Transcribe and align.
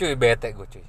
cuy 0.00 0.16
bete 0.16 0.48
gue 0.56 0.64
cuy. 0.64 0.86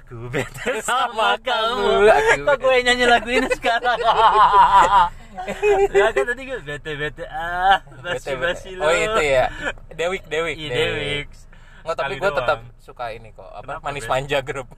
Aku 0.00 0.32
bete 0.32 0.80
Sama 0.88 1.12
sama 1.12 1.28
kamu, 1.44 2.08
Kok 2.48 2.56
gue 2.56 2.74
nyanyi 2.82 3.04
lagu 3.04 3.28
ini 3.28 3.48
sekarang? 3.52 4.00
ya 5.94 6.08
kan 6.10 6.24
tadi 6.24 6.42
gue 6.42 6.58
bete 6.64 6.90
bete 6.96 7.24
ah 7.28 7.78
basi 8.00 8.32
Bete, 8.32 8.32
basi 8.40 8.70
bete. 8.74 8.82
oh 8.82 8.90
itu 8.90 9.20
ya. 9.20 9.44
Dewik 9.92 10.24
Dewik 10.26 10.56
Iya 10.56 10.72
Dewix. 10.72 11.28
Nggak, 11.80 11.96
tapi 11.96 12.14
gue 12.16 12.30
tetap 12.32 12.58
suka 12.80 13.04
ini 13.12 13.28
kok 13.32 13.44
apa 13.46 13.64
Kenapa, 13.80 13.84
manis 13.88 14.04
manja 14.04 14.38
grup 14.40 14.68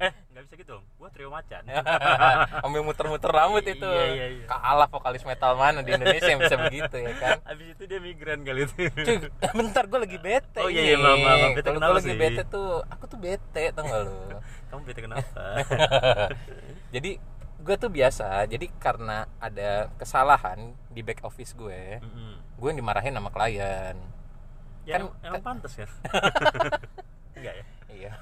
eh 0.00 0.10
nggak 0.36 0.44
bisa 0.44 0.56
gitu. 0.58 0.76
Gue 0.94 1.08
trio 1.08 1.28
macan. 1.28 1.64
ambil 2.66 2.82
muter-muter 2.82 3.30
rambut 3.30 3.64
itu 3.64 3.80
Iya, 3.80 4.04
iya, 4.12 4.26
iya. 4.34 4.44
kalah 4.44 4.84
vokalis 4.84 5.24
metal 5.24 5.56
mana 5.56 5.80
di 5.80 5.90
Indonesia 5.90 6.28
yang 6.28 6.38
bisa 6.38 6.56
begitu 6.58 6.92
ya 6.94 7.12
kan 7.16 7.36
Abis 7.50 7.72
itu 7.72 7.82
dia 7.84 7.96
migran 7.98 8.42
kali 8.42 8.62
itu. 8.62 8.76
cuy 8.92 9.16
bentar 9.32 9.84
gue 9.86 9.98
lagi 9.98 10.18
bete 10.18 10.60
Oh, 10.60 10.68
iya, 10.68 10.82
iya, 10.86 10.96
maaf, 10.98 11.16
maaf. 11.16 11.48
Bete 11.54 11.68
kenapa 11.70 11.96
lagi 11.96 12.04
sih? 12.06 12.18
bete 12.18 12.42
tuh 12.44 12.68
aku 12.84 13.04
tuh 13.06 13.16
bete 13.16 13.64
tau 13.70 13.82
gak 13.82 14.00
lu 14.02 14.18
Kamu 14.68 14.80
bete 14.82 15.00
kenapa? 15.00 15.42
jadi 16.88 17.10
gue 17.58 17.76
tuh 17.76 17.88
biasa 17.88 18.26
jadi 18.44 18.66
karena 18.76 19.24
ada 19.36 19.88
kesalahan 19.96 20.58
di 20.88 21.00
back 21.00 21.22
office 21.22 21.50
gue 21.52 21.98
Mm-mm. 21.98 22.32
gue 22.54 22.68
yang 22.68 22.78
dimarahin 22.78 23.10
sama 23.10 23.30
klien 23.30 23.96
Ya, 24.84 25.00
Kan- 25.00 25.10
emang, 25.10 25.14
emang 25.24 25.42
pantas 25.42 25.72
ya. 25.74 25.86
Enggak 27.32 27.54
ya? 27.54 27.64
iya 27.88 28.12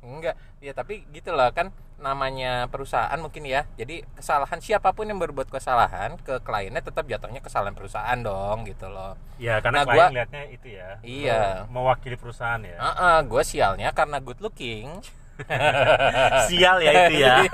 enggak 0.00 0.32
ya 0.58 0.70
tapi 0.70 1.02
gitu 1.10 1.30
loh 1.30 1.50
kan 1.50 1.68
namanya 1.98 2.66
perusahaan 2.66 3.16
mungkin 3.16 3.42
ya 3.42 3.66
jadi 3.74 4.06
kesalahan 4.12 4.58
siapa 4.58 4.90
pun 4.90 5.04
yang 5.04 5.18
berbuat 5.18 5.48
kesalahan 5.48 6.14
ke 6.18 6.38
kliennya 6.38 6.78
tetap 6.78 7.04
jatuhnya 7.04 7.38
kesalahan 7.38 7.74
perusahaan 7.74 8.14
dong 8.16 8.62
gitu 8.64 8.86
loh 8.86 9.18
Ya 9.36 9.58
karena 9.58 9.82
Nah, 9.82 9.84
klien 9.84 9.98
gua- 10.00 10.10
liatnya 10.12 10.42
itu 10.48 10.66
ya. 10.68 10.88
Iya. 11.00 11.42
Mewakili 11.68 12.14
perusahaan 12.14 12.58
ya. 12.58 12.74
Heeh, 12.76 13.18
gue 13.24 13.42
sialnya 13.44 13.90
karena 13.92 14.18
good 14.18 14.38
looking 14.38 14.98
Sial 16.46 16.78
ya 16.78 16.90
itu 17.00 17.14
ya. 17.16 17.34
Iya. 17.38 17.50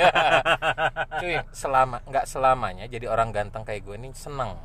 cuy 1.14 1.36
selama 1.50 2.00
nggak 2.04 2.24
selamanya 2.24 2.84
jadi 2.86 3.06
orang 3.06 3.28
ganteng 3.30 3.62
kayak 3.62 3.82
gue 3.82 3.94
ini 3.94 4.08
seneng 4.12 4.56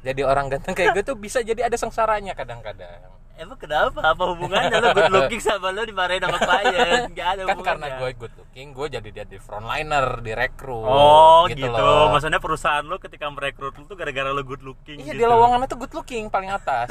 jadi 0.00 0.22
orang 0.22 0.46
ganteng 0.48 0.72
kayak 0.72 0.92
gue 0.92 1.04
tuh 1.04 1.14
bisa 1.14 1.38
jadi 1.40 1.66
ada 1.66 1.74
sengsaranya 1.74 2.32
kadang-kadang 2.32 3.10
Emang 3.38 3.54
kenapa? 3.54 4.02
Apa 4.02 4.22
hubungannya 4.28 4.76
lo 4.76 4.90
good 4.92 5.12
looking 5.14 5.38
sama 5.38 5.70
lo 5.70 5.82
dimarahin 5.82 6.18
sama 6.18 6.36
klien? 6.36 7.06
Gak 7.16 7.28
ada 7.32 7.42
kan 7.46 7.56
karena 7.62 7.86
gue 7.96 8.10
good 8.18 8.34
looking 8.34 8.66
gue 8.68 8.86
jadi 8.90 9.08
dia 9.14 9.38
frontliner 9.38 10.18
direkrut 10.18 10.82
Oh 10.82 11.46
gitu, 11.46 11.70
loh. 11.70 12.10
maksudnya 12.10 12.36
perusahaan 12.36 12.82
lo 12.82 12.98
ketika 12.98 13.30
merekrut 13.30 13.72
lo 13.72 13.84
tuh 13.84 13.94
gara-gara 13.94 14.28
lo 14.28 14.42
good 14.42 14.60
looking 14.60 14.98
iya 14.98 15.14
gitu. 15.14 15.22
di 15.22 15.24
lowongan 15.24 15.62
itu 15.62 15.76
good 15.76 15.94
looking 15.94 16.26
paling 16.26 16.50
atas 16.50 16.90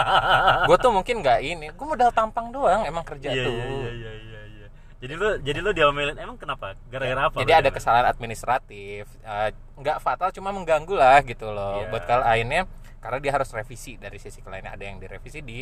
gue 0.68 0.76
tuh 0.78 0.88
mungkin 0.88 1.20
nggak 1.20 1.40
ini 1.40 1.66
gue 1.68 1.86
modal 1.86 2.08
tampang 2.10 2.48
doang 2.48 2.82
emang 2.82 3.04
kerja 3.04 3.28
Iya 3.28 3.44
tuh 3.44 3.52
iya 3.52 3.64
iya 3.64 3.90
iya 3.92 4.12
iya. 4.14 4.40
iya. 4.50 4.66
Jadi 4.96 5.14
lo 5.14 5.28
jadi 5.36 5.58
lo 5.60 5.70
diomelin 5.70 6.16
emang 6.16 6.40
kenapa? 6.40 6.72
Gara-gara 6.88 7.28
apa? 7.28 7.36
jadi 7.36 7.52
ada 7.54 7.62
diomelin? 7.62 7.76
kesalahan 7.76 8.06
administratif 8.08 9.04
Eh, 9.20 9.50
nggak 9.74 10.00
fatal 10.00 10.32
cuma 10.32 10.48
mengganggu 10.48 10.94
lah 10.94 11.20
gitu 11.20 11.44
loh 11.46 11.84
Iya. 11.84 11.88
buat 11.90 12.02
kliennya 12.02 12.62
karena 13.04 13.20
dia 13.20 13.36
harus 13.36 13.52
revisi 13.52 14.00
dari 14.00 14.16
sisi 14.16 14.40
kliennya 14.40 14.72
ada 14.72 14.80
yang 14.80 14.96
direvisi 14.96 15.44
di 15.44 15.60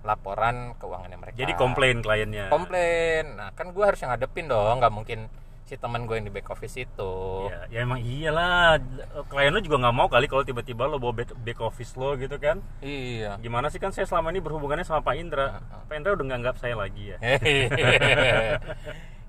laporan 0.00 0.78
keuangannya 0.78 1.18
mereka 1.18 1.34
Jadi 1.34 1.52
komplain 1.58 1.98
kliennya. 1.98 2.46
komplain 2.48 3.34
nah 3.34 3.50
kan 3.50 3.74
gue 3.74 3.82
harus 3.82 3.98
yang 3.98 4.14
ngadepin 4.14 4.46
dong 4.46 4.78
nggak 4.78 4.94
mungkin 4.94 5.26
si 5.64 5.74
teman 5.74 6.04
gue 6.04 6.14
yang 6.14 6.28
di 6.28 6.30
back 6.30 6.52
office 6.52 6.76
itu 6.76 7.14
Ya, 7.48 7.64
ya 7.72 7.78
emang 7.82 7.98
iyalah. 7.98 8.78
Klien 9.32 9.48
lo 9.48 9.58
juga 9.58 9.80
nggak 9.80 9.96
mau 9.96 10.06
kali 10.06 10.28
kalau 10.28 10.44
tiba-tiba 10.44 10.84
lo 10.84 11.00
bawa 11.00 11.24
back, 11.24 11.58
office 11.58 11.96
lo 11.96 12.14
gitu 12.20 12.36
kan. 12.36 12.60
iya 12.84 13.40
Gimana 13.40 13.72
sih 13.72 13.80
kan 13.80 13.88
saya 13.88 14.04
selama 14.04 14.28
ini 14.28 14.44
berhubungannya 14.44 14.84
sama 14.84 15.00
Pak 15.00 15.16
Indra. 15.16 15.56
Heeh. 15.56 15.82
Pak 15.88 15.94
Indra 15.96 16.10
udah 16.14 16.24
nggak 16.28 16.40
anggap 16.44 16.56
saya 16.60 16.76
lagi 16.76 17.10
ya. 17.10 17.16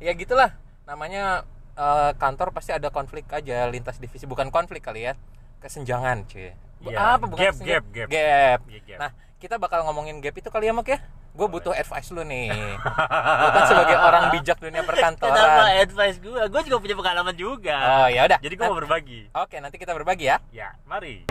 ya 0.05 0.11
gitulah 0.11 0.51
namanya 0.83 1.47
eh, 1.79 2.11
kantor 2.19 2.51
pasti 2.51 2.75
ada 2.75 2.91
konflik 2.91 3.31
aja 3.31 3.63
lintas 3.71 3.95
divisi 3.97 4.27
bukan 4.27 4.51
konflik 4.51 4.83
kali 4.83 5.07
ya 5.07 5.15
kesenjangan 5.63 6.27
cuy 6.27 6.51
Iya, 6.81 6.97
apa 7.15 7.25
bukan 7.25 7.39
gap, 7.41 7.55
gap, 7.57 7.85
gap. 7.87 8.07
gap 8.07 8.59
Iya, 8.65 8.79
gap. 8.85 8.99
nah 8.99 9.09
kita 9.35 9.55
bakal 9.55 9.83
ngomongin 9.83 10.19
gap 10.19 10.33
itu 10.33 10.47
kali 10.47 10.65
ya 10.65 10.73
mak 10.73 10.87
ya 10.87 10.99
gue 11.31 11.47
butuh 11.49 11.71
advice 11.71 12.09
lu 12.09 12.23
nih 12.23 12.47
gue 13.41 13.49
kan 13.51 13.63
sebagai 13.65 13.97
orang 13.97 14.23
bijak 14.31 14.55
dunia 14.55 14.79
Kenapa 14.79 14.89
perkantoran 14.89 15.67
advice 15.77 16.17
gue? 16.17 16.41
Gue 16.47 16.61
juga 16.63 16.77
punya 16.79 16.95
pengalaman 16.95 17.35
juga. 17.35 17.75
oh 17.75 18.07
ya 18.07 18.21
udah 18.23 18.39
Jadi 18.39 18.53
gue 18.53 18.65
mau 18.65 18.77
berbagi. 18.77 19.19
oke 19.29 19.55
nanti 19.59 19.75
kita 19.75 19.91
berbagi 19.91 20.25
ya 20.25 20.37
Ya, 20.49 20.71
mari. 20.85 21.27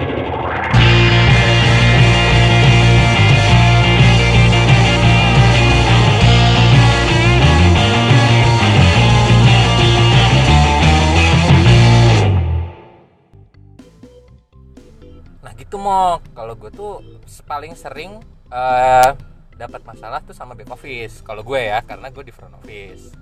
Gitu 15.55 15.79
mok 15.79 16.35
kalau 16.35 16.59
gue 16.59 16.71
tuh 16.75 17.01
paling 17.47 17.79
sering 17.79 18.19
eh 18.51 19.11
dapat 19.55 19.87
masalah 19.87 20.19
tuh 20.23 20.35
sama 20.35 20.59
back 20.59 20.75
office 20.75 21.23
kalau 21.23 21.47
gue 21.47 21.71
ya 21.71 21.79
karena 21.87 22.11
gue 22.11 22.27
di 22.27 22.35
front 22.35 22.59
office 22.59 23.15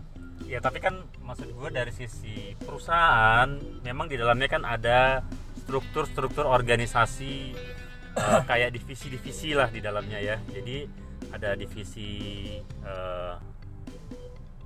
Ya 0.53 0.61
tapi 0.61 0.85
kan 0.85 1.01
maksud 1.25 1.49
gue 1.49 1.69
dari 1.73 1.89
sisi 1.97 2.53
perusahaan 2.61 3.49
memang 3.81 4.05
di 4.05 4.21
dalamnya 4.21 4.53
kan 4.53 4.69
ada 4.69 5.25
struktur-struktur 5.65 6.45
organisasi 6.45 7.57
eh, 8.13 8.41
kayak 8.51 8.77
divisi-divisi 8.77 9.57
lah 9.57 9.73
di 9.73 9.81
dalamnya 9.81 10.21
ya. 10.21 10.37
Jadi 10.53 10.85
ada 11.33 11.57
divisi 11.57 12.11
eh, 12.61 13.35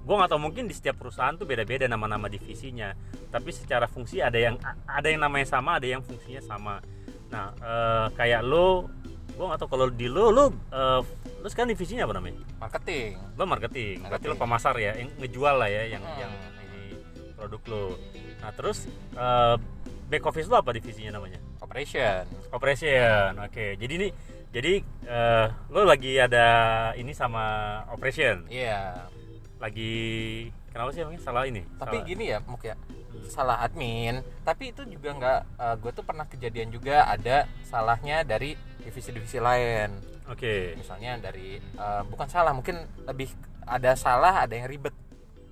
gue 0.02 0.14
nggak 0.14 0.30
tahu 0.34 0.42
mungkin 0.42 0.66
di 0.66 0.74
setiap 0.74 0.98
perusahaan 0.98 1.38
tuh 1.38 1.46
beda-beda 1.46 1.86
nama-nama 1.86 2.26
divisinya. 2.26 2.90
Tapi 3.30 3.54
secara 3.54 3.86
fungsi 3.86 4.18
ada 4.18 4.42
yang 4.42 4.58
ada 4.90 5.06
yang 5.06 5.22
namanya 5.22 5.46
sama, 5.46 5.78
ada 5.78 5.86
yang 5.86 6.02
fungsinya 6.02 6.42
sama. 6.42 6.82
Nah 7.28 7.46
eh, 7.56 8.06
kayak 8.12 8.42
lo, 8.42 8.86
gue 9.28 9.44
tahu 9.56 9.68
kalau 9.68 9.86
di 9.88 10.06
lo 10.06 10.30
lo 10.30 10.44
eh, 10.70 11.00
lo 11.36 11.46
sekarang 11.46 11.70
divisinya 11.70 12.04
apa 12.04 12.14
namanya? 12.14 12.40
marketing 12.56 13.14
lo 13.34 13.44
marketing, 13.44 13.96
berarti 14.02 14.26
lo 14.26 14.34
Marketing. 14.34 14.40
pemasar 14.40 14.74
ya 14.76 14.92
yang 14.94 15.10
ngejual 15.16 15.54
lah 15.56 15.68
ya 15.68 15.82
yang 15.88 16.02
Hmm. 16.02 16.18
yang 16.18 16.32
ini 16.64 16.82
produk 17.32 17.62
lo 17.68 17.84
nah 18.36 18.50
terus 18.50 18.86
eh, 19.12 19.54
back 20.06 20.24
office 20.24 20.46
lo 20.46 20.56
apa 20.56 20.70
divisinya 20.70 21.14
namanya 21.14 21.36
operation 21.58 22.24
operation 22.50 23.36
oke 23.38 23.66
jadi 23.76 23.92
ini 23.92 24.08
jadi 24.48 24.72
eh, 25.04 25.46
lo 25.68 25.82
lagi 25.82 26.16
ada 26.16 26.46
ini 26.94 27.12
sama 27.12 27.44
operation 27.90 28.46
iya 28.48 29.06
lagi 29.56 29.92
kenapa 30.68 30.92
sih 30.92 31.00
emangnya 31.00 31.20
salah 31.20 31.44
ini 31.44 31.64
tapi 31.76 32.00
Salah. 32.00 32.06
gini 32.06 32.24
ya 32.28 32.38
muk 32.42 32.62
ya. 32.62 32.76
Salah 33.26 33.60
admin. 33.60 34.20
Tapi 34.42 34.70
itu 34.70 34.82
juga 34.84 35.10
nggak 35.12 35.40
gue 35.78 35.90
tuh 35.92 36.04
pernah 36.04 36.24
kejadian 36.24 36.68
juga 36.68 37.04
ada 37.04 37.44
salahnya 37.62 38.22
dari 38.22 38.54
divisi-divisi 38.80 39.38
lain. 39.38 39.90
Oke. 40.26 40.74
Misalnya 40.74 41.18
dari 41.18 41.58
eh, 41.58 42.02
bukan 42.06 42.26
salah 42.26 42.50
mungkin 42.50 42.78
lebih 43.02 43.30
ada 43.62 43.94
salah 43.94 44.42
ada 44.42 44.54
yang 44.54 44.66
ribet. 44.66 44.94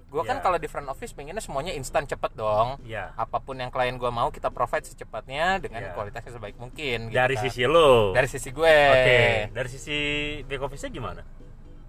Gue 0.07 0.23
kan 0.23 0.39
Ya. 0.39 0.43
kalau 0.47 0.63
di 0.63 0.71
front 0.71 0.87
office 0.87 1.11
pengennya 1.11 1.43
semuanya 1.43 1.75
instan 1.75 2.07
cepet 2.07 2.35
dong. 2.35 2.79
Ya. 2.87 3.11
Apa 3.15 3.43
pun 3.43 3.59
yang 3.59 3.75
klien 3.75 3.99
gue 3.99 4.07
mau 4.09 4.31
kita 4.31 4.47
provide 4.47 4.87
secepatnya 4.87 5.59
dengan 5.59 5.83
Ya. 5.83 5.91
kualitasnya 5.91 6.39
sebaik 6.39 6.55
mungkin 6.55 7.11
gitu 7.11 7.19
dari 7.19 7.35
kan. 7.35 7.43
sisi 7.43 7.67
lo. 7.67 8.15
Dari 8.15 8.29
sisi 8.31 8.55
gue. 8.55 8.79
Oke 8.95 9.23
dari 9.51 9.69
sisi 9.69 9.99
back 10.47 10.63
office 10.63 10.87
nya 10.87 10.91
gimana? 10.93 11.23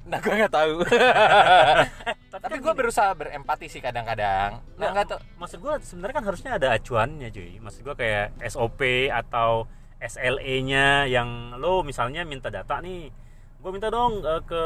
Nah 0.05 0.17
gue 0.17 0.33
nggak 0.35 0.53
tahu 0.53 0.75
tapi 2.45 2.55
kan 2.55 2.61
gue 2.61 2.71
gini. 2.71 2.79
berusaha 2.79 3.11
berempati 3.11 3.65
sih 3.65 3.81
kadang-kadang. 3.81 4.61
Nah 4.75 4.89
Nggak, 4.91 5.05
tahu 5.07 5.19
maksud 5.35 5.57
gua 5.59 5.73
sebenarnya 5.79 6.15
kan 6.15 6.25
harusnya 6.25 6.51
ada 6.53 6.67
acuannya 6.71 7.27
cuy. 7.29 7.57
Maksud 7.57 7.81
gua 7.81 7.95
kayak 7.95 8.25
SOP 8.45 8.81
atau 9.09 9.65
SLE-nya 9.97 11.05
yang 11.05 11.27
lo 11.55 11.81
misalnya 11.81 12.21
minta 12.21 12.47
data 12.47 12.77
nih 12.77 13.09
gue 13.57 13.71
minta 13.73 13.89
dong 13.89 14.21
eh, 14.21 14.41
ke 14.45 14.63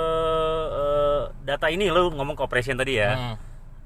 eh, 0.70 1.22
data 1.42 1.72
ini 1.72 1.88
lo 1.88 2.12
ngomong 2.12 2.36
ke 2.36 2.44
operation 2.44 2.76
tadi 2.76 3.00
ya. 3.00 3.16
Hmm. 3.16 3.36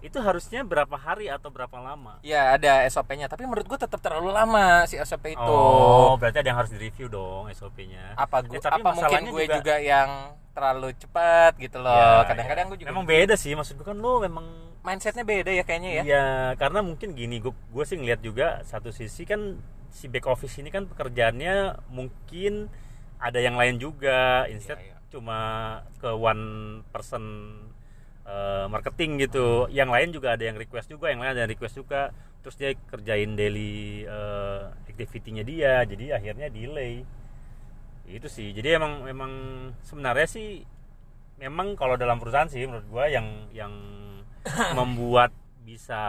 itu 0.01 0.19
harusnya 0.19 0.67
berapa 0.67 0.99
hari 0.99 1.31
atau 1.31 1.47
berapa 1.47 1.79
lama? 1.79 2.19
Ya 2.21 2.51
ada 2.51 2.83
SOP-nya, 2.91 3.31
tapi 3.31 3.47
menurut 3.47 3.63
gue 3.63 3.79
tetap 3.79 4.03
terlalu 4.03 4.35
lama 4.35 4.83
si 4.83 4.99
SOP 4.99 5.31
itu. 5.31 5.39
oh 5.39 6.19
berarti 6.19 6.43
ada 6.43 6.49
yang 6.49 6.59
harus 6.59 6.75
direview 6.75 7.07
dong 7.07 7.47
SOP-nya 7.55 8.11
Apa 8.19 8.43
gue 8.43 8.59
Ya, 8.59 8.67
tapi 8.67 8.83
apa 8.83 8.91
mungkin 8.91 9.31
gue 9.31 9.43
juga, 9.47 9.55
juga- 9.63 9.79
yang 9.79 10.35
terlalu 10.53 10.93
cepat 10.95 11.57
gitu 11.57 11.81
loh. 11.81 12.23
Ya, 12.23 12.29
Kadang-kadang 12.29 12.65
ya. 12.65 12.69
gue 12.71 12.77
juga 12.85 12.89
memang 12.93 13.05
beda 13.09 13.35
sih 13.35 13.57
maksud 13.57 13.73
gue 13.77 13.85
kan 13.85 13.97
lo 13.97 14.21
memang 14.21 14.45
mindsetnya 14.85 15.25
beda 15.25 15.49
ya 15.49 15.63
kayaknya 15.65 15.91
ya. 15.99 16.03
Iya, 16.05 16.27
karena 16.61 16.79
mungkin 16.85 17.15
gini, 17.17 17.39
gue 17.41 17.49
gue 17.51 17.83
sih 17.87 17.97
ngeliat 17.97 18.21
juga 18.21 18.61
satu 18.67 18.91
sisi 18.93 19.23
kan 19.25 19.57
si 19.89 20.09
back 20.09 20.25
office 20.27 20.57
ini 20.61 20.69
kan 20.69 20.85
pekerjaannya 20.89 21.85
mungkin 21.89 22.67
ada 23.17 23.39
yang 23.39 23.55
lain 23.55 23.79
juga, 23.79 24.43
instead 24.51 24.77
Iya, 24.77 24.93
iya. 24.93 24.97
cuma 25.07 25.39
ke 26.03 26.09
one 26.11 26.43
person 26.91 27.23
eh, 28.27 28.65
marketing 28.67 29.23
gitu. 29.23 29.71
Yang 29.71 29.89
lain 29.89 30.09
juga 30.11 30.27
ada 30.35 30.43
yang 30.43 30.57
request 30.59 30.91
juga, 30.91 31.09
yang 31.09 31.19
lain 31.23 31.31
ada 31.33 31.41
yang 31.47 31.51
request 31.51 31.79
juga. 31.79 32.11
Terus 32.43 32.55
dia 32.59 32.69
kerjain 32.91 33.39
daily 33.39 34.03
eh, 34.03 34.61
activity-nya 34.91 35.43
dia, 35.47 35.73
jadi 35.87 36.19
akhirnya 36.19 36.51
delay. 36.51 37.07
Itu 38.05 38.27
sih. 38.27 38.51
Jadi 38.51 38.73
emang 38.73 39.05
emang 39.05 39.31
sebenarnya 39.81 40.27
sih 40.27 40.47
memang 41.35 41.73
kalau 41.73 41.95
dalam 41.95 42.17
perusahaan 42.17 42.47
sih 42.47 42.63
menurut 42.63 42.85
gua 42.87 43.05
yang 43.07 43.25
yang 43.51 43.73
membuat 44.77 45.31
bisa 45.63 46.03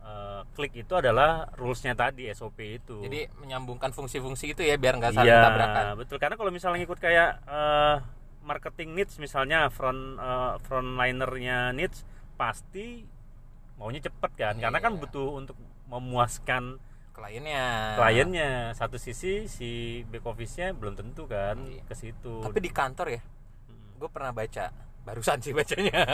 eh, 0.00 0.40
klik 0.54 0.72
itu 0.72 0.94
adalah 0.94 1.50
rulesnya 1.54 1.92
tadi 1.92 2.30
SOP 2.30 2.58
itu 2.62 3.02
Jadi 3.02 3.26
menyambungkan 3.36 3.90
fungsi-fungsi 3.90 4.54
itu 4.54 4.62
ya 4.62 4.78
biar 4.78 4.94
nggak 4.96 5.12
saling 5.12 5.26
iya 5.26 5.42
tabrakan. 5.44 5.84
betul 5.98 6.16
karena 6.16 6.36
kalau 6.36 6.48
misalnya 6.48 6.78
ngikut 6.80 6.98
kayak 6.98 7.30
eh, 7.44 7.96
marketing 8.40 8.94
needs 8.94 9.18
misalnya 9.18 9.66
front 9.68 10.16
eh, 10.16 10.54
frontlinernya 10.62 11.74
needs 11.74 12.06
pasti 12.38 13.02
maunya 13.74 13.98
cepet 14.00 14.32
kan 14.32 14.54
karena 14.56 14.78
kan 14.78 14.94
Iya. 14.94 15.00
butuh 15.02 15.28
untuk 15.34 15.56
memuaskan 15.86 16.78
Kliennya. 17.18 17.98
kliennya 17.98 18.50
satu 18.72 18.94
sisi 18.94 19.44
si 19.44 19.70
back 20.04 20.22
office-nya 20.24 20.70
belum 20.70 20.94
tentu 20.94 21.26
kan 21.26 21.58
Iya. 21.60 21.82
ke 21.82 21.94
situ 21.94 22.40
Tapi 22.40 22.58
di 22.58 22.70
kantor 22.70 23.06
ya, 23.10 23.20
Mm. 23.66 23.98
gue 23.98 24.08
pernah 24.08 24.30
baca 24.30 24.70
barusan 25.02 25.38
sih 25.38 25.50
bacanya. 25.50 25.98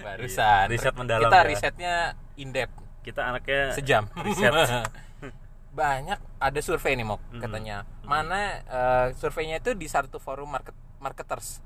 barusan. 0.00 0.66
Riset 0.66 0.94
mendalam 0.94 1.26
Kita 1.26 1.38
ya. 1.38 1.44
risetnya 1.44 1.94
in 2.34 2.50
depth 2.50 2.74
kita 3.02 3.20
anaknya 3.22 3.60
sejam. 3.70 4.08
riset. 4.16 4.52
Banyak 5.74 6.18
ada 6.38 6.60
survei 6.60 6.94
nih 6.94 7.04
Mok 7.04 7.20
Mm-mm. 7.28 7.40
katanya. 7.40 7.76
Mana 8.00 8.40
eh, 8.62 9.06
surveinya 9.12 9.58
itu 9.58 9.74
di 9.74 9.84
satu 9.84 10.16
forum 10.16 10.48
market 10.48 10.72
marketers, 10.96 11.60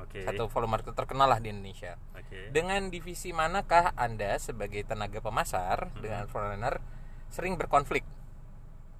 oke 0.00 0.20
satu 0.20 0.46
forum 0.46 0.68
marketer 0.68 0.94
terkenal 0.94 1.26
lah 1.26 1.38
di 1.38 1.48
Indonesia. 1.48 1.94
oke 2.12 2.50
Dengan 2.50 2.88
divisi 2.88 3.30
manakah 3.30 3.92
Anda 3.94 4.36
sebagai 4.36 4.82
tenaga 4.82 5.18
pemasar 5.18 5.90
Hmm. 5.90 6.00
dengan 6.00 6.24
frontliner 6.26 6.80
sering 7.28 7.54
berkonflik? 7.54 8.02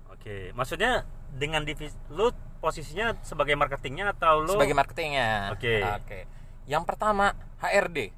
oke 0.08 0.52
maksudnya 0.52 1.02
dengan 1.30 1.62
divisi 1.62 1.94
lu 2.10 2.28
posisinya 2.60 3.16
sebagai 3.20 3.56
marketingnya 3.56 4.12
atau 4.12 4.44
lu 4.44 4.52
sebagai 4.52 4.76
marketingnya. 4.76 5.56
Oke. 5.56 5.80
Oke. 5.80 6.18
Yang 6.68 6.84
pertama 6.84 7.32
HRD. 7.58 8.12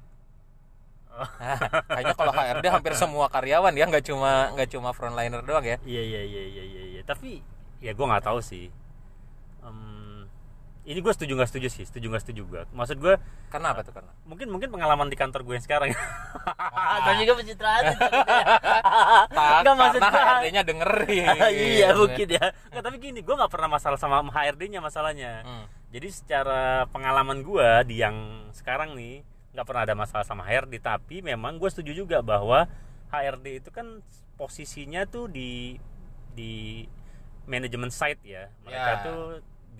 Oh. 1.07 1.23
Nah, 1.39 1.57
kayaknya 1.87 2.13
kalau 2.13 2.33
HRD 2.33 2.65
hampir 2.67 2.93
semua 2.93 3.29
karyawan 3.29 3.71
ya, 3.71 3.85
nggak 3.85 4.03
cuma 4.03 4.51
nggak 4.51 4.67
cuma 4.67 4.89
frontliner 4.91 5.39
doang 5.41 5.63
ya. 5.63 5.77
iya 5.85 6.01
iya 6.01 6.21
iya 6.21 6.43
iya 6.43 6.63
iya 6.65 6.83
iya. 6.89 7.01
tapi 7.03 7.39
ya 7.79 7.93
gua 7.93 8.11
nggak 8.11 8.25
tahu 8.25 8.41
sih 8.41 8.67
Em, 9.61 9.92
ini 10.83 10.99
gue 10.99 11.09
setuju 11.09 11.31
nggak 11.33 11.47
setuju 11.47 11.67
sih 11.69 11.83
setuju 11.83 12.05
nggak 12.07 12.23
setuju 12.23 12.41
gue 12.43 12.61
maksud 12.69 12.97
gue 12.97 13.15
Karena 13.47 13.71
apa 13.71 13.81
tuh 13.81 13.91
karena? 13.91 14.11
mungkin 14.23 14.47
mungkin 14.47 14.67
pengalaman 14.67 15.07
di 15.07 15.15
kantor 15.15 15.41
gue 15.41 15.53
yang 15.53 15.63
sekarang 15.63 15.89
Dan 17.05 17.15
juga 17.17 17.33
pencitraan. 17.35 17.83
Nggak 19.61 19.75
maksud 19.75 20.01
gua- 20.01 20.11
HRD-nya 20.13 20.61
dengerin. 20.61 21.25
iya 21.73 21.89
mungkin 21.93 22.27
ya 22.29 22.45
nggak 22.69 22.83
tapi 22.83 22.97
gini 22.97 23.19
gue 23.19 23.31
nggak 23.31 23.49
pernah 23.49 23.69
masalah 23.69 23.95
sama 23.95 24.21
HRD-nya 24.25 24.79
masalahnya 24.79 25.31
Hmm. 25.43 25.65
jadi 25.89 26.07
secara 26.09 26.63
pengalaman 26.87 27.41
gua 27.41 27.81
di 27.81 27.97
yang 27.97 28.15
sekarang 28.51 28.93
nih 28.93 29.21
nggak 29.51 29.63
pernah 29.63 29.83
ada 29.83 29.93
masalah 29.93 30.23
sama 30.23 30.43
HRD 30.43 30.79
tapi 30.79 31.21
memang 31.21 31.55
gue 31.55 31.69
setuju 31.69 31.93
juga 31.95 32.19
bahwa 32.19 32.65
HRD 33.07 33.61
itu 33.61 33.69
kan 33.69 34.01
posisinya 34.33 35.05
tuh 35.05 35.27
di 35.27 35.77
di 36.29 36.83
manajemen 37.45 37.87
side 37.87 38.19
ya 38.23 38.49
mereka 38.59 38.91
Ya. 38.91 39.03
tuh 39.05 39.21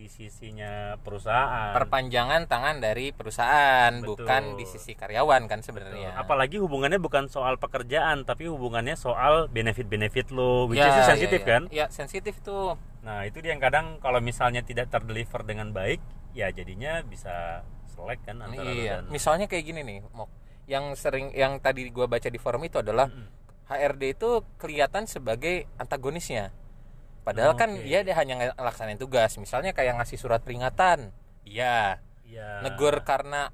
di 0.04 0.12
sisinya 0.12 1.00
perusahaan 1.00 1.72
Perpanjangan 1.72 2.44
tangan 2.44 2.84
dari 2.84 3.16
perusahaan, 3.16 3.96
Betul. 3.96 4.20
bukan 4.20 4.44
di 4.60 4.68
sisi 4.68 4.92
karyawan 4.94 5.48
kan 5.48 5.64
sebenarnya. 5.64 6.12
apalagi 6.14 6.60
hubungannya 6.60 7.00
bukan 7.00 7.32
soal 7.32 7.56
pekerjaan 7.56 8.28
tapi 8.28 8.52
hubungannya 8.52 9.00
soal 9.00 9.48
benefit 9.48 9.88
benefit 9.88 10.28
lo 10.30 10.68
which 10.68 10.76
Ya, 10.76 10.92
is 10.92 10.98
ya, 10.98 11.04
sensitif 11.08 11.40
ya. 11.40 11.48
kan 11.48 11.62
Ya, 11.72 11.86
sensitif 11.88 12.36
tuh. 12.44 12.76
Nah 13.00 13.24
itu 13.24 13.40
dia 13.40 13.56
yang 13.56 13.64
kadang 13.64 13.96
kalau 13.98 14.20
misalnya 14.20 14.60
tidak 14.60 14.92
terdeliver 14.92 15.40
dengan 15.42 15.72
baik, 15.72 16.04
ya 16.32 16.52
jadinya 16.52 17.00
bisa 17.02 17.64
selek 17.88 18.20
kan 18.24 18.44
antara 18.44 18.68
Iya. 18.68 19.00
dan 19.00 19.08
Misalnya 19.08 19.48
kayak 19.48 19.64
gini 19.64 19.82
nih, 19.82 20.04
Mok. 20.10 20.28
Yang 20.66 21.00
sering 21.00 21.32
yang 21.32 21.60
tadi 21.60 21.88
gua 21.88 22.08
baca 22.08 22.28
di 22.28 22.36
forum 22.36 22.60
itu 22.62 22.76
adalah 22.78 23.08
Mm-mm. 23.08 23.32
HRD 23.66 24.04
itu 24.14 24.30
kelihatan 24.58 25.08
sebagai 25.08 25.64
antagonisnya. 25.78 26.52
Padahal 27.24 27.56
kan 27.56 27.72
Oke. 27.80 27.88
dia 27.88 28.04
dia 28.04 28.16
hanya 28.20 28.54
ngelaksanain 28.54 29.00
tugas. 29.00 29.32
Misalnya 29.40 29.72
kayak 29.72 29.96
ngasih 30.00 30.20
surat 30.20 30.44
peringatan. 30.44 31.16
Iya. 31.48 32.04
Iya. 32.28 32.62
Negur 32.68 33.00
karena 33.08 33.48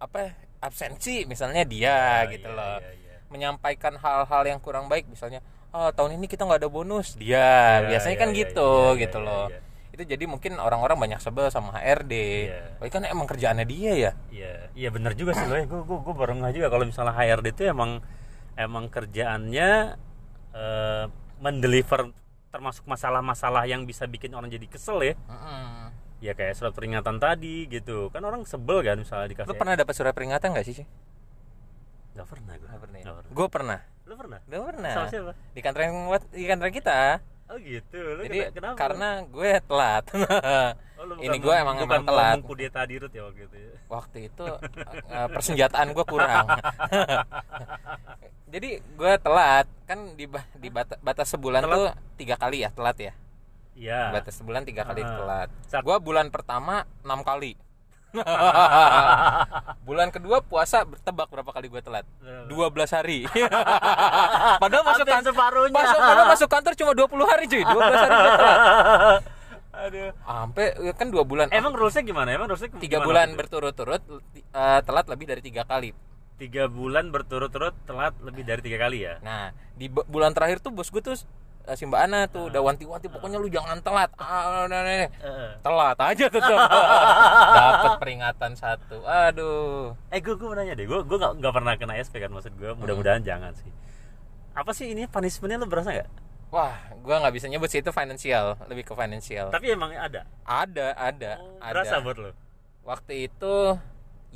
apa 0.00 0.32
absensi 0.62 1.26
misalnya 1.26 1.66
dia 1.66 2.22
Iya, 2.24 2.32
gitu 2.38 2.48
iya, 2.48 2.56
loh. 2.56 2.76
iya, 2.80 2.90
iya. 2.96 3.16
Menyampaikan 3.28 3.98
hal-hal 3.98 4.42
yang 4.46 4.60
kurang 4.62 4.86
baik 4.86 5.10
misalnya 5.10 5.42
oh 5.72 5.90
tahun 5.90 6.16
ini 6.20 6.26
kita 6.28 6.44
nggak 6.48 6.62
ada 6.64 6.70
bonus. 6.72 7.16
Dia 7.18 7.82
biasanya 7.84 8.16
kan 8.16 8.30
gitu 8.32 8.96
gitu 8.96 9.18
loh. 9.20 9.52
Itu 9.92 10.08
jadi 10.08 10.24
mungkin 10.24 10.56
orang-orang 10.56 10.96
banyak 10.96 11.20
sebel 11.20 11.52
sama 11.52 11.76
HRD. 11.76 12.14
Tapi 12.80 12.88
kan 12.88 13.04
emang 13.04 13.28
kerjaannya 13.28 13.66
dia 13.68 13.92
ya. 13.92 14.12
Iya, 14.32 14.52
iya 14.72 14.88
benar 14.88 15.12
juga 15.12 15.36
sih 15.36 15.44
lo 15.44 15.56
ya. 15.58 15.68
Gue 15.68 15.84
gue 15.84 15.98
gue 16.00 16.14
baru 16.16 16.32
nggak 16.40 16.52
juga 16.56 16.68
kalau 16.72 16.84
misalnya 16.88 17.12
HRD 17.12 17.46
itu 17.52 17.62
emang 17.68 18.00
emang 18.56 18.88
kerjaannya 18.88 19.70
eh, 20.52 21.04
mendeliver 21.42 22.12
termasuk 22.52 22.84
masalah-masalah 22.84 23.64
yang 23.64 23.88
bisa 23.88 24.04
bikin 24.04 24.36
orang 24.36 24.52
jadi 24.52 24.68
kesel 24.68 25.00
ya. 25.00 25.14
Mm-mm. 25.26 25.88
Ya 26.22 26.36
kayak 26.36 26.54
surat 26.54 26.76
peringatan 26.76 27.18
tadi 27.18 27.66
gitu. 27.66 28.12
Kan 28.12 28.22
orang 28.22 28.44
sebel 28.44 28.84
kan 28.84 29.00
misalnya 29.00 29.32
dikasih. 29.32 29.48
Lu 29.50 29.58
pernah 29.58 29.74
dapat 29.74 29.94
surat 29.96 30.12
peringatan 30.12 30.52
nggak 30.52 30.66
sih? 30.68 30.74
Ci? 30.78 30.84
Gak 32.12 32.28
pernah 32.28 32.54
gue. 32.60 32.68
Nggak 32.68 32.82
pernah. 32.84 32.98
ya? 33.00 33.04
Gue 33.32 33.46
pernah. 33.48 33.80
Lu 34.04 34.14
pernah? 34.14 34.38
Gue 34.44 34.60
pernah. 34.62 34.92
Sama 34.92 35.08
siapa? 35.08 35.32
Di 35.56 35.60
kantor 35.64 35.80
yang 35.82 35.96
di 36.28 36.44
kantor 36.44 36.68
kita. 36.68 37.00
Oh 37.52 37.58
gitu. 37.60 38.00
Lu 38.16 38.22
Jadi 38.24 38.38
kena- 38.40 38.52
kenapa? 38.54 38.76
karena 38.78 39.08
gue 39.22 39.50
telat. 39.62 40.04
Oh, 40.94 41.04
lu 41.04 41.18
ini 41.18 41.34
gue 41.36 41.50
emang 41.50 41.74
bukan 41.76 41.98
emang 41.98 42.06
telat. 42.06 42.36
mengkudeta 42.38 42.86
di 42.86 42.94
Rut 42.94 43.10
ya 43.10 43.26
waktu 43.26 43.42
itu 43.42 43.56
ya. 43.58 43.74
Waktu 43.90 44.18
itu 44.22 44.46
eh, 45.10 45.28
persenjataan 45.28 45.88
gue 45.90 46.04
kurang. 46.06 46.46
Jadi 48.52 48.70
gue 48.78 49.12
telat 49.18 49.66
kan 49.82 49.98
di 50.14 50.30
di 50.54 50.68
bata- 50.68 51.00
batas 51.00 51.28
sebulan 51.28 51.64
Telat? 51.64 51.74
tuh 51.74 51.86
tiga 52.14 52.36
kali 52.36 52.62
ya 52.62 52.70
telat 52.70 52.96
ya. 53.00 53.12
Iya. 53.72 54.12
Batas 54.12 54.36
sebulan 54.36 54.62
tiga 54.62 54.84
kali 54.84 55.00
Ah. 55.00 55.10
telat. 55.10 55.48
Saat- 55.64 55.82
Gue 55.82 55.96
bulan 55.98 56.28
pertama 56.28 56.84
enam 57.00 57.20
kali. 57.20 57.56
bulan 59.86 60.08
kedua 60.08 60.40
puasa 60.40 60.84
tebak 61.02 61.28
berapa 61.28 61.48
kali 61.48 61.66
gue 61.66 61.80
telat? 61.80 62.04
12 62.46 62.52
hari. 62.92 63.24
Padahal 64.62 64.84
masuk 64.84 65.06
kantor 65.06 65.32
separuhnya. 65.32 65.74
masuk 65.74 65.98
padahal 65.98 66.28
masuk 66.28 66.48
kantor 66.48 66.72
cuma 66.76 66.92
20 66.92 67.30
hari 67.30 67.44
cuy. 67.48 67.62
12 67.62 67.72
hari 67.72 68.12
gue 68.12 68.32
telat. 68.36 69.22
Aduh. 69.82 70.10
Sampai 70.22 70.66
ya 70.78 70.92
kan 70.92 71.08
dua 71.08 71.24
bulan. 71.24 71.48
Emang 71.48 71.72
rulesnya 71.72 72.04
gimana? 72.04 72.28
Emang 72.30 72.46
rulesnya 72.46 72.68
tiga 72.76 73.00
bulan 73.00 73.32
berturut-turut 73.32 74.02
eh, 74.34 74.80
telat 74.84 75.06
lebih 75.08 75.26
dari 75.26 75.40
tiga 75.40 75.64
kali. 75.64 75.90
tiga 76.36 76.66
bulan 76.66 77.14
berturut-turut 77.14 77.70
telat 77.86 78.18
lebih 78.18 78.42
dari 78.42 78.58
tiga 78.60 78.74
kali 78.76 79.06
ya. 79.06 79.22
Nah 79.22 79.54
di 79.72 79.86
bu- 79.86 80.02
bulan 80.04 80.34
terakhir 80.34 80.58
tuh 80.58 80.74
bos 80.74 80.90
gue 80.90 80.98
tuh 80.98 81.14
si 81.72 81.86
Mbak 81.86 82.00
Ana 82.02 82.20
tuh 82.26 82.50
udah 82.50 82.60
wanti-wanti 82.60 83.06
pokoknya 83.06 83.38
lu 83.38 83.46
jangan 83.46 83.78
telat. 83.80 84.10
Ah, 84.18 84.66
nah, 84.66 84.82
nah, 84.82 84.82
nah. 84.82 85.08
Telat 85.62 85.98
aja 85.98 86.26
tetap. 86.26 86.58
Dapat 87.58 87.92
peringatan 88.02 88.52
satu. 88.54 89.02
Aduh. 89.02 89.94
Eh 90.10 90.18
gue 90.18 90.34
gue 90.34 90.46
mau 90.46 90.58
nanya 90.58 90.74
deh, 90.74 90.84
gue 90.84 91.00
gue 91.02 91.18
nggak 91.18 91.32
nggak 91.38 91.52
pernah 91.54 91.72
kena 91.78 91.94
SP 92.02 92.18
kan 92.18 92.30
maksud 92.34 92.52
gue, 92.58 92.70
mudah-mudahan 92.74 93.22
jangan 93.22 93.54
sih. 93.54 93.70
Apa 94.52 94.74
sih 94.74 94.92
ini 94.92 95.06
punishmentnya 95.06 95.56
lo 95.56 95.70
berasa 95.70 95.94
nggak? 95.94 96.10
Wah, 96.52 96.76
gua 97.00 97.16
nggak 97.24 97.32
bisa 97.32 97.48
nyebut 97.48 97.72
sih 97.72 97.80
itu 97.80 97.88
financial, 97.96 98.60
lebih 98.68 98.84
ke 98.84 98.92
financial. 98.92 99.48
Tapi 99.48 99.72
emang 99.72 99.88
ada. 99.96 100.28
Ada, 100.44 100.92
ada, 100.92 101.40
Oh, 101.40 101.56
ada. 101.64 101.72
berasa 101.72 101.96
buat 102.04 102.16
lo. 102.20 102.30
Waktu 102.84 103.32
itu 103.32 103.54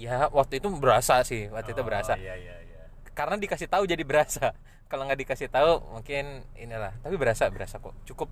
ya 0.00 0.32
waktu 0.32 0.64
itu 0.64 0.72
berasa 0.80 1.20
sih, 1.28 1.52
waktu 1.52 1.76
itu 1.76 1.82
Oh, 1.82 1.84
berasa. 1.84 2.16
Iya 2.16 2.32
iya 2.40 2.56
iya. 2.64 2.80
Karena 3.12 3.36
dikasih 3.36 3.68
tahu 3.68 3.84
jadi 3.84 4.00
berasa. 4.00 4.56
Kalau 4.86 5.02
nggak 5.06 5.18
dikasih 5.26 5.50
tahu 5.50 5.82
mungkin 5.90 6.46
inilah. 6.54 6.94
Tapi 7.02 7.14
berasa, 7.18 7.50
berasa 7.50 7.82
kok. 7.82 7.94
Cukup 8.06 8.30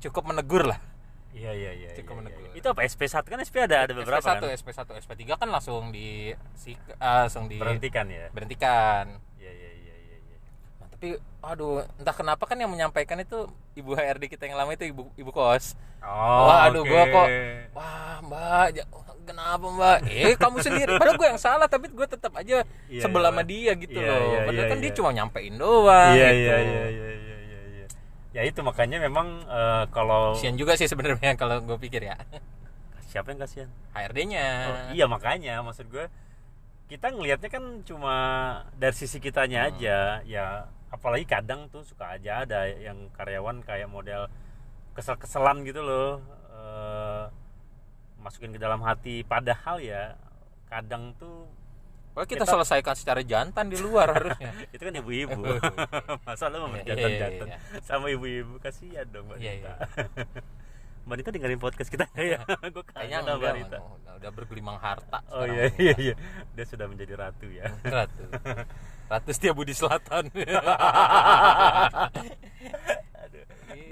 cukup 0.00 0.24
menegur 0.24 0.64
lah. 0.64 0.80
Iya 1.32 1.52
iya 1.56 1.72
iya. 1.72 1.88
Cukup 1.96 2.16
iya, 2.16 2.20
menegur. 2.20 2.44
iya. 2.48 2.52
Itu 2.60 2.66
apa 2.72 2.84
SP1 2.84 3.24
kan 3.24 3.40
SP 3.40 3.56
ada 3.64 3.88
ada 3.88 3.92
beberapa 3.96 4.20
SP1, 4.20 4.40
kan. 4.40 4.52
SP1, 4.52 4.88
SP3 5.04 5.22
kan 5.36 5.48
langsung 5.48 5.88
di 5.88 6.32
si, 6.52 6.76
ah, 7.00 7.24
langsung 7.24 7.48
di 7.48 7.56
Berhentikan 7.56 8.04
ya. 8.08 8.28
berhentikan. 8.32 9.16
Iya 9.40 9.52
iya 9.52 9.70
iya 9.72 9.94
iya 9.96 10.16
iya. 10.20 10.36
Nah, 10.80 10.91
tapi 11.02 11.18
aduh, 11.42 11.82
entah 11.98 12.14
kenapa 12.14 12.46
kan 12.46 12.54
yang 12.54 12.70
menyampaikan 12.70 13.18
itu 13.18 13.50
ibu 13.74 13.90
HRD 13.90 14.30
kita 14.30 14.46
yang 14.46 14.54
lama 14.54 14.70
itu 14.70 14.86
ibu 14.86 15.10
ibu 15.18 15.30
kos. 15.34 15.74
Oh. 15.98 16.46
Wah, 16.46 16.70
aduh, 16.70 16.86
oke. 16.86 16.90
gua 16.94 17.02
kok 17.04 17.28
wah 17.74 18.22
mbak 18.22 18.66
ja- 18.70 18.86
kenapa 19.26 19.66
mbak 19.66 19.98
eh 20.06 20.38
kamu 20.38 20.62
sendiri 20.62 20.94
padahal 20.94 21.18
gue 21.18 21.26
yang 21.26 21.42
salah 21.42 21.66
tapi 21.66 21.90
gue 21.90 22.06
tetap 22.06 22.30
aja 22.34 22.62
Iya, 22.86 23.02
sebel 23.02 23.18
iya. 23.18 23.30
sama 23.30 23.42
dia 23.42 23.72
gitu 23.74 23.98
Iya, 23.98 24.06
loh 24.06 24.22
iya, 24.30 24.38
padahal 24.46 24.62
iya, 24.62 24.70
kan 24.70 24.78
dia 24.78 24.86
iya. 24.86 24.96
cuma 24.98 25.08
nyampein 25.10 25.54
doang 25.58 26.14
Iya 26.14 26.28
gitu. 26.30 26.38
iya 26.38 26.56
iya 26.58 26.84
iya 26.86 26.86
iya 26.86 27.10
iya. 27.34 27.60
iya. 27.66 27.86
Ya 28.30 28.42
itu 28.46 28.60
makanya 28.62 28.98
memang 28.98 29.26
eh, 29.42 29.84
kalau 29.90 30.38
kasian 30.38 30.54
juga 30.54 30.78
sih 30.78 30.86
sebenarnya 30.86 31.34
kalau 31.42 31.58
gue 31.58 31.78
pikir 31.78 32.06
ya 32.06 32.14
siapa 33.10 33.34
yang 33.34 33.42
kasihan? 33.42 33.70
HRD-nya 33.90 34.46
Oh, 34.70 34.94
iya 34.94 35.10
makanya 35.10 35.66
maksud 35.66 35.90
gue 35.90 36.06
kita 36.86 37.10
ngelihatnya 37.10 37.50
kan 37.50 37.64
cuma 37.82 38.14
dari 38.74 38.94
sisi 38.94 39.18
kitanya 39.18 39.66
aja 39.66 40.22
ya 40.22 40.70
apalagi 40.92 41.24
kadang 41.24 41.66
tuh 41.66 41.82
suka 41.82 42.12
aja 42.12 42.44
ada 42.44 42.68
yang 42.68 43.08
karyawan 43.10 43.60
kayak 43.60 43.88
model 43.88 44.28
kesel-keselan 44.92 45.64
gitu 45.64 45.80
loh 45.80 46.20
Eh, 46.52 47.24
masukin 48.18 48.52
ke 48.52 48.60
dalam 48.60 48.78
hati. 48.80 49.24
Padahal 49.24 49.80
ya 49.80 50.14
kadang 50.68 51.10
tuh 51.16 51.48
kita, 52.14 52.38
Kita- 52.38 52.46
selesaikan 52.46 52.92
secara 52.92 53.18
jantan 53.20 53.66
di 53.66 53.76
luar 53.76 54.12
harusnya. 54.14 54.52
itu 54.68 54.78
kan 54.78 54.94
ibu-ibu. 54.94 55.42
Masa 56.28 56.46
lu 56.46 56.60
mau 56.60 56.70
Iya, 56.70 56.84
jantan-jantan? 56.86 57.46
iya, 57.48 57.58
sama 57.80 58.06
ibu-ibu 58.08 58.60
kasihan 58.60 59.08
dong 59.08 59.26
mbak 59.26 59.40
Iya, 59.40 59.52
Dita 59.58 59.72
mbak 61.08 61.16
Dita 61.18 61.30
dengerin 61.32 61.58
podcast 61.58 61.88
kita 61.88 62.04
ya? 62.14 62.44
Gue 62.68 62.84
Kayaknya 62.84 63.18
kangen 63.18 63.24
sama 63.24 63.38
mbak 63.40 63.50
Manu. 63.50 63.66
udah, 63.66 63.80
udah 64.14 64.30
bergelimang 64.30 64.78
harta. 64.78 65.18
oh 65.32 65.44
iya 65.44 65.72
iya 65.74 65.94
iya. 65.98 66.14
Dia 66.52 66.64
sudah 66.64 66.86
menjadi 66.86 67.16
ratu 67.18 67.48
ya. 67.48 67.64
Ratu. 67.82 68.22
Ratu 69.12 69.28
Setia 69.28 69.52
Budi 69.52 69.76
Selatan. 69.76 70.32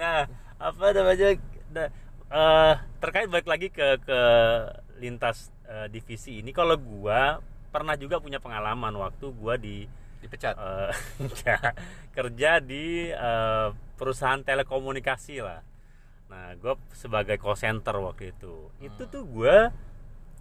nah 0.00 0.25
apa 0.57 0.87
namanya? 0.97 1.37
Nah, 1.77 1.89
eh, 2.33 2.75
terkait 3.05 3.29
balik 3.29 3.45
lagi 3.45 3.69
ke 3.69 4.00
ke 4.00 4.21
lintas 4.97 5.53
eh, 5.69 5.93
divisi 5.93 6.41
ini 6.41 6.57
kalau 6.57 6.81
gua 6.81 7.37
pernah 7.69 8.00
juga 8.00 8.17
punya 8.17 8.41
pengalaman 8.41 8.97
waktu 8.97 9.29
gua 9.37 9.61
di 9.61 9.85
Dipecat. 10.25 10.57
eh, 10.57 10.89
ya, 11.45 11.77
kerja 12.17 12.57
di 12.65 13.12
eh, 13.12 13.69
perusahaan 14.00 14.41
telekomunikasi 14.41 15.45
lah. 15.45 15.61
Nah 16.33 16.57
gue 16.57 16.81
sebagai 16.97 17.37
call 17.37 17.61
center 17.61 18.00
waktu 18.00 18.33
itu. 18.33 18.73
Itu 18.81 19.05
tuh 19.05 19.29
gua 19.29 19.69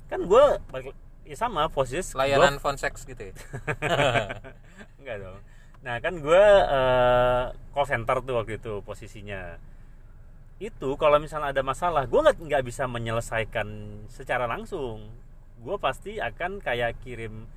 kan 0.08 0.24
gua 0.24 0.56
balik- 0.72 1.09
ya 1.30 1.38
sama 1.38 1.70
posisi 1.70 2.12
gua- 2.12 2.26
Layanan 2.26 2.58
phone 2.58 2.76
sex 2.76 3.06
gitu 3.06 3.22
ya. 3.22 3.34
Enggak 5.00 5.18
dong. 5.22 5.38
Nah 5.80 5.96
kan 5.98 6.14
gue 6.18 6.44
eh, 6.68 7.44
call 7.70 7.88
center 7.88 8.18
tuh 8.20 8.36
waktu 8.36 8.58
itu 8.58 8.82
posisinya. 8.82 9.56
Itu 10.58 10.98
kalau 10.98 11.18
misalnya 11.18 11.54
ada 11.54 11.64
masalah, 11.64 12.04
gue 12.04 12.20
nggak 12.20 12.38
nggak 12.42 12.64
bisa 12.66 12.84
menyelesaikan 12.86 13.68
secara 14.10 14.44
langsung. 14.44 15.08
Gue 15.58 15.78
pasti 15.78 16.18
akan 16.18 16.60
kayak 16.60 17.00
kirim, 17.00 17.48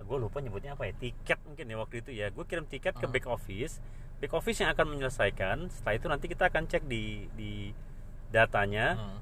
gue 0.00 0.16
lupa 0.16 0.40
nyebutnya 0.40 0.72
apa 0.72 0.86
ya, 0.86 0.94
tiket 0.96 1.38
mungkin 1.44 1.64
ya 1.64 1.76
waktu 1.76 1.96
itu 2.00 2.10
ya. 2.10 2.30
Gue 2.30 2.42
kirim 2.42 2.64
tiket 2.64 2.94
ke 2.94 3.06
Hmm. 3.06 3.12
back 3.12 3.26
office, 3.28 3.78
back 4.18 4.32
office 4.32 4.58
yang 4.58 4.72
akan 4.72 4.86
menyelesaikan. 4.88 5.70
Setelah 5.70 5.94
itu 5.94 6.06
nanti 6.08 6.26
kita 6.26 6.48
akan 6.48 6.66
cek 6.66 6.82
di 6.82 7.28
di 7.32 7.70
datanya 8.28 8.96
Hmm. 8.96 9.18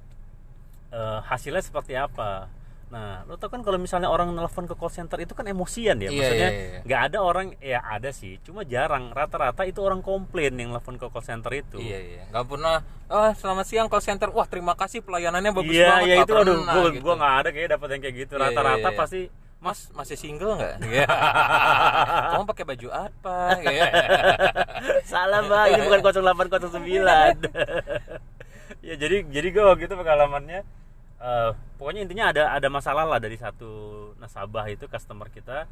eh, 0.88 1.20
hasilnya 1.22 1.60
seperti 1.60 1.92
apa. 1.92 2.48
Nah, 2.86 3.26
lo 3.26 3.34
tau 3.34 3.50
kan 3.50 3.66
kalau 3.66 3.76
misalnya 3.76 4.06
orang 4.06 4.30
nelfon 4.30 4.62
ke 4.64 4.78
call 4.78 4.94
center 4.94 5.18
itu 5.18 5.34
kan 5.34 5.42
emosian 5.42 5.98
ya, 5.98 6.06
Iya, 6.06 6.14
maksudnya 6.14 6.50
iya, 6.54 6.62
iya. 6.70 6.78
nggak 6.86 7.00
ada 7.10 7.18
orang 7.18 7.46
ya 7.58 7.82
ada 7.82 8.14
sih, 8.14 8.38
cuma 8.46 8.62
jarang. 8.62 9.10
Rata-rata 9.10 9.66
itu 9.66 9.82
orang 9.82 10.00
komplain 10.00 10.54
yang 10.54 10.70
nelfon 10.70 10.94
ke 10.94 11.10
call 11.10 11.18
center 11.20 11.50
itu. 11.50 11.82
Iya 11.82 11.98
iya, 11.98 12.22
nggak 12.30 12.46
pernah. 12.46 12.86
Oh 13.06 13.26
selamat 13.34 13.66
siang 13.66 13.88
call 13.90 14.00
center. 14.00 14.30
Wah 14.30 14.46
terima 14.46 14.78
kasih 14.78 15.02
pelayanannya 15.02 15.50
bagus 15.50 15.74
Iya, 15.74 15.86
banget. 15.90 16.06
iya 16.06 16.14
nggak 16.14 16.26
itu 16.30 16.34
aduh, 16.38 16.56
gua 16.62 16.88
gitu. 16.94 17.02
gua 17.02 17.14
nggak 17.18 17.34
ada 17.34 17.48
kayak 17.50 17.68
dapat 17.74 17.88
yang 17.90 18.02
kayak 18.02 18.16
gitu. 18.22 18.32
Iya, 18.32 18.38
iya, 18.38 18.46
Rata-rata 18.54 18.88
iya. 18.88 18.96
pasti 18.96 19.20
Mas 19.56 19.78
masih 19.90 20.14
single 20.14 20.52
nggak? 20.54 20.74
Iya. 20.94 21.06
Kamu 22.30 22.44
pakai 22.46 22.64
baju 22.70 22.88
apa? 22.94 23.38
Iya. 23.66 23.86
salah 25.10 25.42
mbak, 25.42 25.64
ini 25.74 25.82
bukan 25.82 26.00
0809. 26.06 27.50
ya 28.82 28.94
jadi 28.94 29.26
jadi 29.26 29.48
gue 29.50 29.64
waktu 29.64 29.84
itu 29.84 29.94
pengalamannya 29.94 30.62
eh, 31.26 31.50
pokoknya 31.74 32.06
intinya 32.06 32.30
ada 32.30 32.54
ada 32.54 32.68
masalah 32.70 33.02
lah 33.02 33.18
dari 33.18 33.34
satu 33.34 33.70
nasabah 34.22 34.70
itu 34.70 34.86
customer 34.86 35.26
kita. 35.34 35.66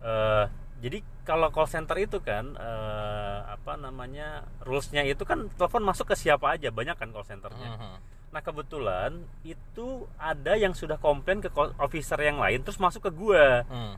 Eh, 0.00 0.44
jadi 0.78 1.02
kalau 1.26 1.50
call 1.50 1.68
center 1.68 1.98
itu 1.98 2.22
kan 2.22 2.54
eh, 2.54 3.38
apa 3.44 3.76
namanya 3.76 4.46
rulesnya 4.64 5.04
itu 5.04 5.26
kan 5.28 5.50
telepon 5.58 5.84
masuk 5.84 6.14
ke 6.14 6.16
siapa 6.16 6.56
aja 6.56 6.72
banyak 6.72 6.96
kan 6.96 7.12
call 7.12 7.26
centernya. 7.26 7.76
Mhm. 7.76 7.96
Nah 8.28 8.40
kebetulan 8.44 9.24
itu 9.42 10.06
ada 10.20 10.54
yang 10.54 10.76
sudah 10.76 11.00
komplain 11.00 11.40
ke 11.42 11.50
officer 11.80 12.20
yang 12.20 12.38
lain 12.38 12.62
terus 12.62 12.78
masuk 12.78 13.08
ke 13.08 13.12
gua. 13.12 13.64
Hmm. 13.66 13.96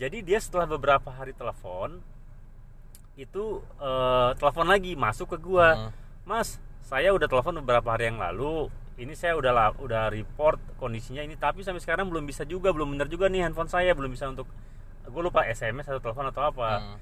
Jadi 0.00 0.24
dia 0.24 0.40
setelah 0.40 0.66
beberapa 0.66 1.12
hari 1.12 1.36
telepon 1.36 2.00
itu 3.18 3.60
eh, 3.76 4.30
telepon 4.40 4.66
lagi 4.66 4.96
masuk 4.96 5.36
ke 5.36 5.38
gua. 5.42 5.68
Hmm. 5.76 5.90
Mas, 6.22 6.62
saya 6.86 7.10
udah 7.12 7.26
telepon 7.26 7.60
beberapa 7.60 7.92
hari 7.92 8.08
yang 8.08 8.22
lalu. 8.22 8.70
Ini 8.94 9.12
saya 9.12 9.34
udah 9.34 9.50
la- 9.50 9.78
udah 9.78 10.08
report 10.08 10.60
kondisinya 10.76 11.20
ini 11.20 11.34
tapi 11.34 11.60
sampai 11.60 11.78
sekarang 11.78 12.06
belum 12.06 12.22
bisa 12.22 12.44
juga, 12.44 12.70
belum 12.70 12.92
benar 12.92 13.06
juga 13.06 13.26
nih 13.26 13.42
handphone 13.42 13.66
saya 13.66 13.92
belum 13.92 14.08
bisa 14.08 14.26
untuk 14.26 14.44
gue 15.02 15.22
lupa 15.22 15.42
SMS 15.44 15.86
atau 15.86 15.98
telepon 15.98 16.28
atau 16.28 16.42
apa. 16.44 16.70
Hmm. 16.78 16.96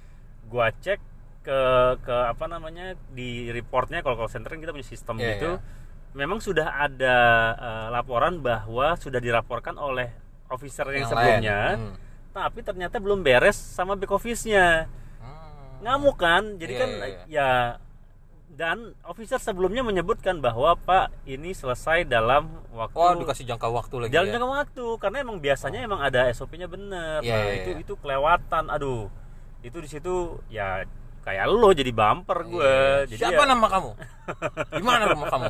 Gua 0.47 0.71
cek 0.73 0.99
ke 1.41 1.61
ke 2.01 2.17
apa 2.27 2.45
namanya 2.47 2.93
di 3.09 3.49
reportnya 3.49 4.01
kalau 4.01 4.17
call 4.17 4.29
center 4.29 4.51
kan 4.51 4.61
kita 4.61 4.71
punya 4.71 4.85
sistem 4.85 5.17
Iya, 5.17 5.29
gitu. 5.35 5.51
iya. 5.51 5.61
Memang 6.13 6.39
sudah 6.39 6.75
ada 6.77 7.17
eh, 7.55 7.87
laporan 7.91 8.39
bahwa 8.39 8.95
sudah 8.95 9.19
dilaporkan 9.19 9.75
oleh 9.75 10.11
officer 10.49 10.85
yang, 10.89 11.05
Yang 11.05 11.11
sebelumnya. 11.11 11.59
Hmm. 11.77 11.95
tapi 12.31 12.61
ternyata 12.61 12.97
belum 12.97 13.21
beres 13.21 13.55
sama 13.57 13.95
back 13.95 14.11
office-nya 14.13 14.87
Hmm. 15.19 15.83
ngamuk 15.83 16.15
kan 16.15 16.55
jadi 16.57 16.73
Iya, 16.73 16.79
kan 16.79 16.89
iya, 16.89 17.07
iya. 17.07 17.23
ya 17.27 17.51
dan 18.61 18.93
officer 19.03 19.41
sebelumnya 19.41 19.81
menyebutkan 19.81 20.37
bahwa 20.39 20.77
pak 20.77 21.09
ini 21.25 21.57
selesai 21.57 22.05
dalam 22.05 22.45
waktu 22.71 22.93
Wah 22.93 23.17
dikasih 23.17 23.49
jangka 23.49 23.73
waktu 23.73 23.95
lagi 23.97 24.13
jalan 24.13 24.29
ya. 24.29 24.33
jangka 24.37 24.49
waktu 24.53 24.85
karena 25.01 25.17
emang 25.19 25.37
biasanya 25.41 25.81
emang 25.81 26.01
ada 26.05 26.29
SOP-nya 26.29 26.69
bener 26.69 27.25
Iya, 27.25 27.33
nah 27.33 27.41
iya, 27.43 27.55
itu 27.57 27.71
iya. 27.73 27.81
itu 27.81 27.93
kelewatan 27.97 28.69
aduh 28.69 29.09
itu 29.65 29.81
di 29.81 29.89
situ 29.89 30.15
ya 30.53 30.85
kayak 31.21 31.49
lo 31.49 31.73
jadi 31.73 31.89
bumper 31.89 32.45
gue 32.45 32.61
Iya. 32.61 33.09
jadi 33.09 33.23
Siapa 33.33 33.45
ya- 33.45 33.49
nama 33.49 33.67
kamu? 33.67 33.91
Di 34.77 34.85
mana 34.85 35.05
rumah 35.09 35.29
kamu? 35.29 35.49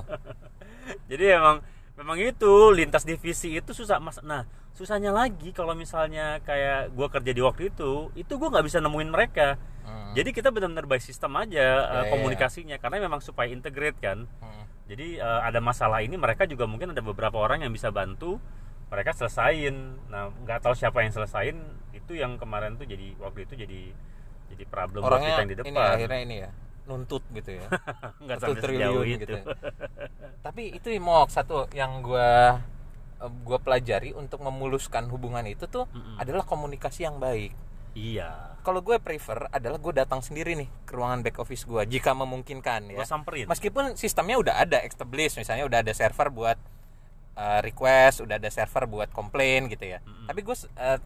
jadi 1.10 1.24
emang 1.34 1.56
memang 1.98 2.16
itu 2.16 2.52
lintas 2.70 3.02
divisi 3.02 3.52
itu 3.52 3.74
susah 3.74 3.98
mas 3.98 4.22
nah 4.22 4.46
susahnya 4.70 5.10
lagi 5.10 5.50
kalau 5.50 5.74
misalnya 5.74 6.38
kayak 6.40 6.94
gua 6.94 7.10
kerja 7.10 7.34
di 7.34 7.42
waktu 7.42 7.68
itu 7.68 8.08
itu 8.14 8.32
gua 8.38 8.48
nggak 8.48 8.64
bisa 8.64 8.78
nemuin 8.78 9.10
mereka 9.10 9.58
Hmm. 10.10 10.14
jadi 10.18 10.30
kita 10.34 10.48
benar-benar 10.50 10.90
by 10.90 10.98
sistem 10.98 11.38
aja 11.38 11.86
uh, 11.86 12.02
iya. 12.02 12.10
komunikasinya 12.10 12.76
karena 12.82 13.06
memang 13.06 13.22
supaya 13.22 13.46
integrate 13.46 13.98
kan 14.02 14.26
Hmm. 14.42 14.64
jadi 14.90 15.22
uh, 15.22 15.46
ada 15.46 15.62
masalah 15.62 16.02
ini 16.02 16.18
mereka 16.18 16.50
juga 16.50 16.66
mungkin 16.66 16.90
ada 16.90 16.98
beberapa 16.98 17.38
orang 17.38 17.62
yang 17.62 17.70
bisa 17.70 17.94
bantu 17.94 18.42
mereka 18.90 19.14
selesain 19.14 19.94
nah 20.10 20.34
nggak 20.42 20.66
tahu 20.66 20.74
siapa 20.74 21.06
yang 21.06 21.14
selesain 21.14 21.54
itu 21.94 22.18
yang 22.18 22.34
kemarin 22.36 22.74
tuh 22.74 22.90
jadi 22.90 23.14
waktu 23.22 23.46
itu 23.46 23.54
jadi 23.54 23.80
jadi 24.50 24.64
problem 24.66 25.06
buat 25.06 25.14
Orangnya 25.14 25.30
kita 25.30 25.40
yang 25.40 25.50
di 25.50 25.54
ini 25.54 25.62
depan 25.62 25.90
akhirnya 25.94 26.20
ini 26.26 26.36
ya 26.42 26.50
nuntut 26.90 27.22
gitu 27.30 27.50
ya. 27.54 27.64
nggak 28.26 28.38
satu 28.42 28.50
sampai 28.50 28.62
triliun 28.66 28.82
sejauh 28.90 29.04
gitu. 29.06 29.22
itu 29.22 29.36
Tapi 30.46 30.62
itu 30.74 30.88
mau 30.98 31.22
satu 31.30 31.70
yang 31.70 32.02
gua 32.02 32.58
eh, 33.22 33.30
gua 33.46 33.58
pelajari 33.62 34.10
untuk 34.10 34.42
memuluskan 34.42 35.06
hubungan 35.06 35.46
itu 35.46 35.70
tuh 35.70 35.86
Mm-mm. 35.94 36.18
adalah 36.18 36.42
komunikasi 36.42 37.06
yang 37.06 37.22
baik. 37.22 37.54
iya 37.94 38.49
Kalau 38.60 38.80
gue 38.80 38.96
prefer 38.96 39.48
adalah 39.48 39.80
gue 39.80 39.92
datang 39.96 40.20
sendiri 40.20 40.52
nih 40.52 40.68
ke 40.84 40.92
ruangan 40.92 41.20
back 41.20 41.40
office 41.40 41.64
gua 41.64 41.82
jika 41.84 42.12
memungkinkan 42.12 42.92
ya. 42.92 43.02
samperin 43.02 43.48
Meskipun 43.48 43.96
sistemnya 43.96 44.36
udah 44.36 44.54
ada 44.60 44.78
established, 44.84 45.40
misalnya 45.40 45.64
udah 45.64 45.80
ada 45.80 45.92
server 45.96 46.28
buat 46.28 46.58
uh, 47.34 47.60
request, 47.60 48.20
udah 48.20 48.36
ada 48.36 48.50
server 48.52 48.84
buat 48.84 49.08
komplain 49.10 49.66
gitu 49.66 49.88
ya. 49.88 50.04
Mm-mm. 50.04 50.28
Tapi 50.28 50.40
gue 50.44 50.56
uh, 50.76 50.98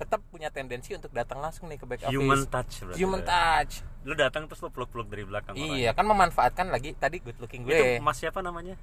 tetap 0.00 0.24
punya 0.32 0.48
tendensi 0.48 0.96
untuk 0.96 1.12
datang 1.12 1.44
langsung 1.44 1.68
nih 1.68 1.76
ke 1.76 1.84
back 1.84 2.08
office. 2.08 2.14
human 2.16 2.40
touch 2.48 2.72
berarti 2.80 2.98
Human 2.98 3.20
ya. 3.20 3.28
touch. 3.28 3.72
lu 4.00 4.16
datang 4.16 4.48
terus 4.48 4.64
lu 4.64 4.72
peluk-peluk 4.72 5.12
dari 5.12 5.28
belakang 5.28 5.52
Iya, 5.52 5.92
kan 5.92 6.08
memanfaatkan 6.08 6.72
lagi 6.72 6.96
tadi 6.96 7.20
good 7.20 7.36
looking 7.36 7.68
orangnya. 7.68 8.00
gue. 8.00 8.00
itu 8.00 8.06
mas 8.06 8.16
siapa 8.16 8.40
namanya 8.40 8.80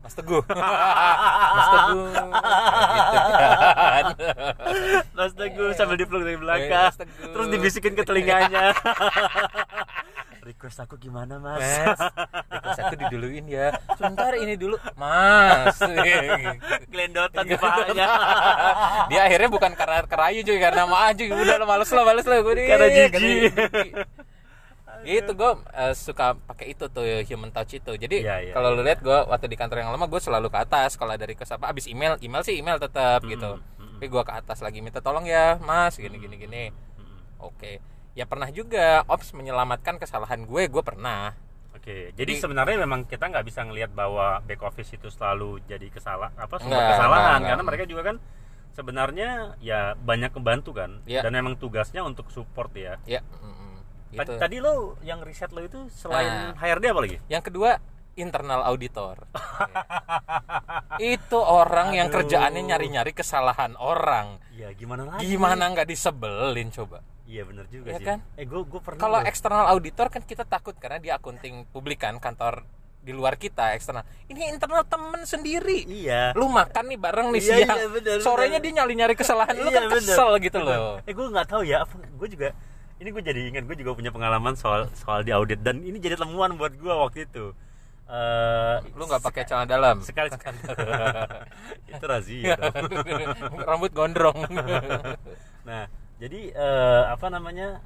Mas 0.00 0.16
Teguh. 0.16 0.40
Mas 0.48 1.68
Teguh. 1.68 2.08
Gitu 2.08 2.24
kan. 4.00 4.16
Mas 5.12 5.32
Teguh 5.38 5.70
sambil 5.76 5.96
dipeluk 6.00 6.24
dari 6.24 6.36
Eh, 6.36 6.40
belakang 6.40 6.92
terus 7.20 7.46
dibisikin 7.52 7.92
ke 7.92 8.02
telinganya 8.02 8.72
request 10.50 10.80
aku 10.82 10.96
gimana 10.96 11.36
mas 11.36 11.60
Mas, 11.60 12.00
request 12.48 12.80
aku 12.80 12.94
diduluin 12.96 13.44
ya. 13.46 13.76
Sebentar 13.94 14.32
ini 14.34 14.56
dulu, 14.56 14.80
Mas. 14.96 15.76
gelendotan 16.92 17.44
di 17.44 17.54
pahanya 17.60 18.08
Dia 19.12 19.20
akhirnya 19.28 19.48
bukan 19.52 19.72
karena 19.76 20.00
kerayu 20.08 20.40
cuy, 20.42 20.58
karena 20.58 20.88
mah 20.88 21.12
aja 21.12 21.22
udah 21.28 21.56
lo 21.60 21.66
males 21.68 21.90
lo, 21.92 22.02
males 22.02 22.26
lo 22.26 22.34
gue 22.40 22.54
nih. 22.56 22.66
Karena 22.66 22.86
jijik. 22.88 23.52
Itu 25.00 25.32
gue 25.32 25.52
eh, 25.76 25.94
suka 25.96 26.36
pakai 26.36 26.76
itu 26.76 26.84
tuh 26.92 27.04
human 27.24 27.52
touch 27.52 27.80
itu. 27.80 27.92
Jadi 27.96 28.24
Iya, 28.24 28.36
iya, 28.50 28.52
kalau 28.52 28.76
lu 28.76 28.82
lihat 28.84 29.00
gue 29.00 29.18
waktu 29.28 29.46
di 29.48 29.56
kantor 29.56 29.80
yang 29.80 29.92
lama 29.92 30.08
gue 30.08 30.20
selalu 30.20 30.52
ke 30.52 30.58
atas. 30.60 30.96
Kalau 30.96 31.14
dari 31.16 31.32
kes 31.36 31.52
apa 31.52 31.72
abis 31.72 31.88
email, 31.88 32.20
email 32.20 32.42
sih 32.44 32.56
email 32.60 32.76
tetap 32.76 33.24
gitu. 33.24 33.60
Mm. 34.00 34.00
Tapi 34.00 34.08
gue 34.08 34.22
ke 34.24 34.32
atas 34.34 34.58
lagi 34.60 34.80
minta 34.80 34.98
tolong 34.98 35.22
ya, 35.22 35.60
Mas, 35.60 35.94
gini 35.94 36.16
gini 36.16 36.36
gini. 36.36 36.64
Oke. 37.36 37.84
Ya 38.12 38.24
pernah 38.24 38.48
juga 38.48 39.04
ops 39.04 39.30
menyelamatkan 39.30 39.96
kesalahan 39.96 40.42
gue, 40.42 40.62
gue 40.66 40.82
pernah. 40.82 41.36
Oke, 41.70 42.10
jadi 42.12 42.32
Jadi- 42.32 42.40
sebenarnya 42.40 42.76
memang 42.78 43.04
kita 43.04 43.24
nggak 43.26 43.44
bisa 43.46 43.60
ngelihat 43.62 43.92
bahwa 43.92 44.40
back 44.42 44.60
office 44.62 44.90
itu 44.90 45.08
selalu 45.08 45.60
jadi 45.64 45.86
kesalah 45.86 46.28
apa 46.34 46.56
sumber 46.56 46.76
Enggak, 46.76 46.92
kesalahan 46.92 47.20
enggak, 47.20 47.30
karena 47.30 47.44
enggak. 47.54 47.68
mereka 47.68 47.84
juga 47.84 48.02
kan 48.04 48.16
sebenarnya 48.70 49.28
ya 49.58 49.80
banyak 49.94 50.30
membantu 50.34 50.70
kan 50.72 51.00
Iya. 51.04 51.24
dan 51.24 51.32
memang 51.32 51.56
tugasnya 51.56 52.00
untuk 52.00 52.28
support 52.28 52.72
ya. 52.72 52.96
Ya. 53.04 53.20
Ta- 54.10 54.26
gitu. 54.26 54.32
Tadi 54.36 54.56
lo 54.58 54.98
yang 55.00 55.22
riset 55.22 55.54
lo 55.54 55.62
itu 55.62 55.86
selain 55.88 56.50
Nah. 56.50 56.58
HRD 56.58 56.84
apa 56.90 57.00
lagi? 57.00 57.16
Yang 57.30 57.42
kedua 57.48 57.78
internal 58.14 58.64
auditor. 58.64 59.22
itu 60.98 61.38
orang 61.38 61.92
yang 61.92 62.08
Aduh. 62.08 62.22
kerjaannya 62.22 62.62
nyari-nyari 62.66 63.12
kesalahan 63.12 63.74
orang. 63.76 64.38
Iya, 64.50 64.72
gimana 64.72 65.02
lagi? 65.06 65.24
Gimana 65.24 65.62
nggak 65.68 65.88
disebelin 65.88 66.68
coba? 66.70 67.00
Iya 67.24 67.46
bener 67.46 67.64
juga 67.66 67.88
Iya 67.88 67.98
sih. 67.98 68.06
kan? 68.06 68.18
Eh 68.34 68.44
gue 68.44 68.60
gue 68.60 68.80
pernah. 68.80 68.98
Kalau 68.98 69.18
eksternal 69.22 69.66
auditor 69.68 70.10
kan 70.10 70.20
kita 70.20 70.42
takut 70.42 70.74
karena 70.74 70.98
dia 70.98 71.12
akunting 71.14 71.62
publik 71.70 72.02
kan 72.02 72.18
kantor 72.18 72.66
di 73.00 73.14
luar 73.14 73.38
kita 73.38 73.72
eksternal. 73.72 74.02
Ini 74.26 74.50
internal 74.50 74.82
temen 74.82 75.22
sendiri. 75.22 75.86
Iya. 75.86 76.34
Lu 76.34 76.50
makan 76.50 76.90
nih 76.90 76.98
bareng 76.98 77.30
nih 77.30 77.40
Iya, 77.40 77.54
siang. 77.56 77.78
iya, 77.78 77.86
bener, 77.88 78.16
Sorenya 78.20 78.58
bener. 78.58 78.66
dia 78.66 78.72
nyari-nyari 78.76 79.14
kesalahan 79.14 79.54
lu 79.54 79.70
Iya, 79.70 79.72
kan 79.72 79.84
bener. 79.86 79.94
kesel 79.96 80.30
gitu 80.38 80.58
Bener. 80.58 80.74
loh. 80.74 80.94
Eh 81.06 81.12
gue 81.14 81.26
nggak 81.30 81.46
tahu 81.48 81.62
ya. 81.62 81.76
Apa 81.80 81.94
gue 81.96 82.28
juga 82.28 82.48
ini 83.00 83.08
gue 83.08 83.22
jadi 83.22 83.40
ingat 83.48 83.64
gue 83.64 83.76
juga 83.78 83.90
punya 83.94 84.10
pengalaman 84.10 84.52
soal 84.52 84.90
soal 84.92 85.22
di 85.22 85.30
audit 85.30 85.62
dan 85.62 85.80
ini 85.80 85.96
jadi 85.96 86.18
temuan 86.18 86.58
buat 86.58 86.74
gue 86.74 86.92
waktu 86.92 87.24
itu. 87.24 87.54
Eh 88.10 88.76
Lu 88.98 89.06
nggak 89.06 89.22
pakai 89.22 89.46
celana 89.46 89.70
dalam. 89.70 90.02
sekali 90.02 90.26
sekali 90.26 90.58
itu 91.94 92.04
razia. 92.10 92.58
Rambut 93.68 93.94
gondrong. 93.94 94.34
nah 95.68 95.86
jadi 96.18 96.50
eh, 96.50 97.02
apa 97.06 97.30
namanya 97.30 97.78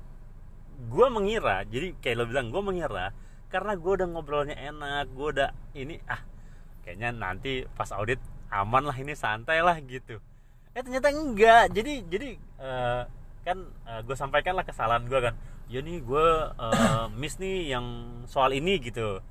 gue 0.88 1.06
mengira 1.12 1.62
jadi 1.68 1.92
kayak 2.00 2.16
lo 2.18 2.24
bilang 2.26 2.48
gue 2.50 2.62
mengira 2.64 3.12
karena 3.52 3.78
gue 3.78 3.92
udah 4.00 4.08
ngobrolnya 4.10 4.56
enak 4.58 5.06
gue 5.12 5.28
udah 5.38 5.50
ini 5.76 6.02
ah 6.10 6.18
kayaknya 6.82 7.14
nanti 7.14 7.62
pas 7.78 7.90
audit 7.94 8.18
aman 8.50 8.90
lah 8.90 8.96
ini 8.98 9.14
santai 9.14 9.62
lah 9.62 9.78
gitu 9.78 10.18
eh 10.74 10.82
ternyata 10.82 11.14
enggak 11.14 11.70
jadi 11.70 11.92
jadi 12.10 12.28
eh, 12.58 13.02
kan 13.46 13.58
gue 14.02 14.16
sampaikan 14.18 14.58
lah 14.58 14.66
kesalahan 14.66 15.06
gue 15.06 15.20
kan 15.30 15.34
ya 15.70 15.78
nih 15.78 16.02
gue 16.02 16.26
eh, 16.58 17.06
miss 17.14 17.38
nih 17.38 17.70
yang 17.70 17.86
soal 18.26 18.50
ini 18.50 18.82
gitu 18.82 19.22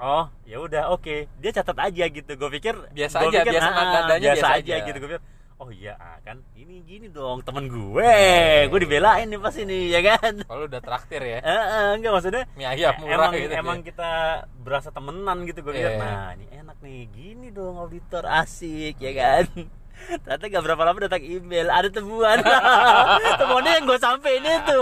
oh 0.00 0.26
ya 0.42 0.56
udah 0.58 0.82
oke 0.90 1.28
dia 1.36 1.50
catat 1.52 1.76
aja 1.78 2.04
gitu 2.08 2.32
gue 2.32 2.50
pikir 2.56 2.74
Biasa 2.90 3.16
gua 3.20 3.28
aja, 3.28 3.38
pikir, 3.44 3.52
biasa 3.52 3.68
ah, 3.68 3.84
nadanya 4.00 4.28
biasa, 4.32 4.40
biasa 4.40 4.46
aja 4.56 4.72
aja. 4.74 4.86
gitu 4.88 4.96
gue 4.98 5.08
pikir 5.12 5.22
oh 5.56 5.68
iya 5.68 5.92
ah, 5.94 6.16
kan 6.24 6.40
ini 6.56 6.80
gini 6.80 7.06
dong 7.06 7.44
temen 7.44 7.68
gue 7.68 8.12
gue 8.66 8.78
dibelain 8.80 9.28
nih 9.28 9.36
pas 9.36 9.52
ini 9.54 9.92
ya 9.92 10.00
kan 10.00 10.40
Kalau 10.48 10.64
udah 10.64 10.80
traktir 10.80 11.20
ya. 11.20 11.38
Eh, 11.38 11.52
eh, 11.52 11.88
enggak 12.00 12.12
maksudnya 12.16 12.44
Mie 12.56 12.64
ayam 12.66 12.96
murah 12.96 13.12
emang 13.28 13.32
gitu. 13.36 13.52
emang 13.52 13.78
kita 13.84 14.10
berasa 14.56 14.88
temenan 14.88 15.44
gitu 15.44 15.60
gue 15.60 15.72
pikir 15.76 15.92
Iya. 15.94 16.00
nah 16.00 16.26
ini 16.32 16.46
enak 16.50 16.76
nih 16.80 17.00
gini 17.12 17.46
dong 17.52 17.76
auditor 17.76 18.24
asik 18.24 18.96
ya 18.96 19.12
kan 19.12 19.44
ternyata 20.20 20.44
gak 20.46 20.62
berapa 20.62 20.82
lama 20.82 20.98
datang 21.00 21.20
email 21.20 21.66
ada 21.66 21.88
temuan 21.88 22.38
temuannya 23.40 23.72
yang 23.72 23.84
gue 23.84 23.98
sampein 23.98 24.40
itu 24.40 24.78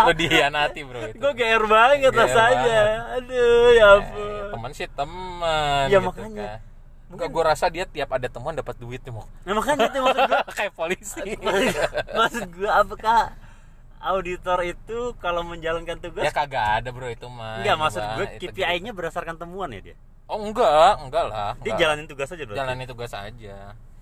Lu 0.00 0.12
dihianati 0.12 0.80
bro 0.82 1.00
itu. 1.06 1.16
gue 1.16 1.32
GR 1.34 1.64
banget 1.64 2.08
GR 2.08 2.14
rasanya 2.14 2.80
aduh 3.14 3.68
ya 3.70 3.88
Eh, 3.88 3.96
ampun 3.98 4.50
teman 4.50 4.70
sih 4.72 4.86
teman 4.88 5.86
Ya, 5.86 5.98
gitu 5.98 6.08
makanya. 6.08 6.48
kan. 6.56 6.66
Enggak 7.08 7.28
gue 7.30 7.42
rasa 7.42 7.66
dia 7.66 7.84
tiap 7.84 8.10
ada 8.10 8.26
temuan 8.26 8.52
dapat 8.52 8.76
duit 8.76 9.00
nih 9.00 9.12
nah, 9.16 9.54
makanya 9.54 9.88
itu 9.88 9.98
maksud 9.98 10.22
gue 10.24 10.40
kayak 10.58 10.72
polisi. 10.72 11.24
maksud 12.10 12.48
gue 12.50 12.68
apakah 12.68 13.32
auditor 13.98 14.58
itu 14.62 14.98
kalau 15.16 15.42
menjalankan 15.42 15.98
tugas 15.98 16.22
ya 16.22 16.30
kagak 16.30 16.80
ada 16.80 16.88
bro 16.88 17.08
itu 17.08 17.26
mah. 17.26 17.58
enggak 17.58 17.76
maksud 17.76 18.02
gue 18.14 18.26
itu 18.36 18.52
KPI-nya 18.52 18.92
berdasarkan 18.92 19.34
temuan 19.34 19.68
ya 19.70 19.80
dia 19.82 19.92
gitu. 19.92 20.00
Oh 20.28 20.38
enggak, 20.38 21.00
enggak 21.00 21.24
lah. 21.26 21.56
dia 21.56 21.64
enggak. 21.66 21.80
jalanin 21.80 22.06
tugas 22.06 22.28
aja 22.28 22.44
berarti 22.44 22.60
jalanin 22.60 22.86
tugas 22.86 23.12
aja. 23.12 23.56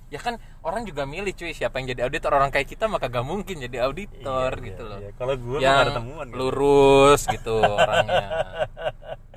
Ya 0.06 0.22
kan 0.22 0.38
orang 0.62 0.86
juga 0.86 1.02
milih 1.02 1.34
cuy 1.34 1.50
siapa 1.50 1.82
yang 1.82 1.90
jadi 1.90 2.06
auditor 2.06 2.30
orang 2.30 2.54
kayak 2.54 2.70
kita 2.70 2.86
maka 2.86 3.10
gak 3.10 3.26
mungkin 3.26 3.58
jadi 3.58 3.90
auditor 3.90 4.54
Iya, 4.54 4.66
gitu 4.70 4.82
iya, 4.86 4.90
loh. 4.94 4.98
iya. 5.02 5.10
kalau 5.18 5.34
gue 5.34 5.58
yang 5.58 5.82
ada 5.82 5.92
temuan 5.98 6.26
kan. 6.30 6.36
lurus 6.38 7.20
gitu 7.26 7.54
orangnya. 7.82 8.28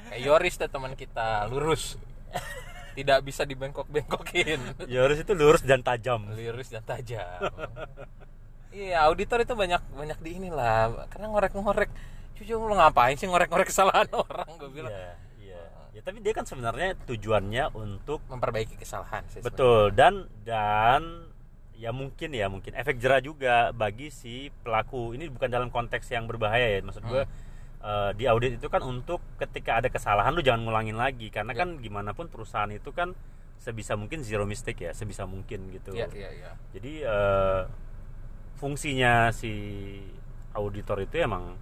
Kayak 0.10 0.22
Yoris 0.22 0.56
tuh 0.56 0.70
teman 0.70 0.94
kita, 0.94 1.50
lurus. 1.50 1.98
Tidak 2.94 3.18
bisa 3.24 3.46
dibengkok-bengkokin. 3.46 4.86
Yoris 4.86 5.22
itu 5.22 5.34
lurus 5.34 5.66
dan 5.66 5.82
tajam 5.82 6.30
lurus 6.30 6.70
dan 6.70 6.86
tajam. 6.86 7.50
Iya, 8.70 9.10
auditor 9.10 9.42
itu 9.42 9.58
banyak 9.58 9.82
banyak 9.90 10.18
di 10.22 10.38
inilah 10.38 11.10
karena 11.10 11.34
ngorek-ngorek. 11.34 11.90
Cucu 12.38 12.54
lu 12.56 12.72
ngapain 12.72 13.18
sih 13.18 13.26
ngorek-ngorek 13.26 13.68
kesalahan 13.68 14.06
orang 14.22 14.46
gue 14.56 14.70
bilang. 14.70 14.94
Iya. 14.94 15.14
Ya 15.90 16.02
tapi 16.02 16.22
dia 16.22 16.32
kan 16.32 16.46
sebenarnya 16.46 16.94
tujuannya 17.04 17.74
untuk 17.74 18.22
Memperbaiki 18.30 18.78
kesalahan 18.78 19.26
sih. 19.28 19.42
sebenarnya. 19.42 19.48
betul 19.50 19.82
dan 19.98 20.14
dan 20.46 21.02
ya 21.74 21.90
mungkin 21.90 22.30
ya 22.30 22.46
mungkin 22.46 22.76
efek 22.76 23.00
jerah 23.00 23.20
juga 23.20 23.72
bagi 23.72 24.08
si 24.10 24.54
pelaku. 24.62 25.18
Ini 25.18 25.28
bukan 25.30 25.50
dalam 25.50 25.70
konteks 25.70 26.06
yang 26.10 26.30
berbahaya 26.30 26.78
ya. 26.78 26.80
Maksud 26.82 27.04
gue 27.04 27.24
eh, 27.80 28.12
di 28.14 28.28
audit 28.28 28.60
itu 28.60 28.68
kan 28.68 28.84
untuk 28.84 29.18
ketika 29.38 29.80
ada 29.80 29.90
kesalahan 29.90 30.30
lu 30.32 30.44
jangan 30.44 30.62
ngulangin 30.62 30.96
lagi 30.96 31.32
karena 31.32 31.56
Ya. 31.56 31.64
kan 31.64 31.80
gimana 31.80 32.12
pun 32.14 32.28
perusahaan 32.28 32.70
itu 32.70 32.92
kan 32.92 33.16
sebisa 33.60 33.96
mungkin 33.96 34.24
zero 34.24 34.48
mistake 34.48 34.88
ya, 34.88 34.92
sebisa 34.94 35.24
mungkin 35.26 35.68
gitu. 35.70 35.92
Iya, 35.92 36.08
iya, 36.14 36.30
iya. 36.32 36.52
Jadi 36.72 36.94
eh, 37.02 37.62
fungsinya 38.56 39.32
si 39.32 39.52
auditor 40.54 41.02
itu 41.02 41.18
emang 41.18 41.56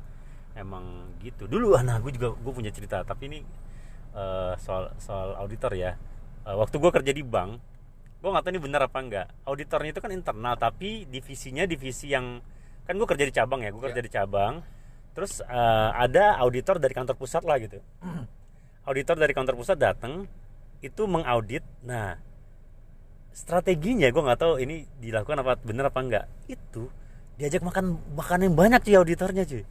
emang 0.53 0.83
gitu. 1.21 1.45
Dulu 1.45 1.77
nah 1.79 1.97
gue 1.97 2.11
juga 2.11 2.33
gue 2.33 2.53
punya 2.53 2.73
cerita 2.73 3.01
tapi 3.01 3.29
ini 3.29 3.39
eh, 4.17 4.53
soal 4.57 4.89
soal 4.97 5.37
auditor 5.37 5.71
ya. 5.77 5.93
Eh, 6.49 6.55
waktu 6.57 6.81
gue 6.81 6.91
kerja 6.91 7.11
di 7.13 7.21
bank, 7.21 7.61
gue 8.19 8.29
nggak 8.33 8.43
tahu 8.43 8.51
ini 8.57 8.61
benar 8.61 8.81
apa 8.89 8.97
enggak. 8.97 9.27
Auditornya 9.45 9.93
itu 9.93 10.01
kan 10.01 10.11
internal 10.11 10.57
tapi 10.57 11.05
divisinya 11.05 11.69
divisi 11.69 12.09
yang 12.09 12.41
kan 12.89 12.97
gue 12.97 13.07
kerja 13.07 13.25
di 13.29 13.33
cabang 13.35 13.61
ya, 13.61 13.69
gue 13.69 13.83
kerja 13.83 14.01
di 14.01 14.11
cabang. 14.11 14.53
Terus 15.13 15.45
eh, 15.45 15.89
ada 15.93 16.41
auditor 16.41 16.81
dari 16.81 16.93
kantor 16.97 17.15
pusat 17.15 17.45
lah 17.45 17.61
gitu. 17.61 17.77
auditor 18.89 19.15
dari 19.21 19.33
kantor 19.37 19.55
pusat 19.61 19.77
datang 19.77 20.25
itu 20.81 21.03
mengaudit. 21.05 21.65
Nah, 21.85 22.17
strateginya 23.37 24.09
gue 24.09 24.23
nggak 24.25 24.39
tahu 24.41 24.53
ini 24.57 24.89
dilakukan 24.97 25.45
apa 25.45 25.53
bener 25.61 25.93
apa 25.93 25.99
enggak 26.01 26.25
itu 26.49 26.89
diajak 27.37 27.61
makan 27.61 28.01
makan 28.17 28.49
yang 28.49 28.55
banyak 28.57 28.81
cuy 28.81 28.97
auditornya 28.97 29.45
cuy 29.45 29.61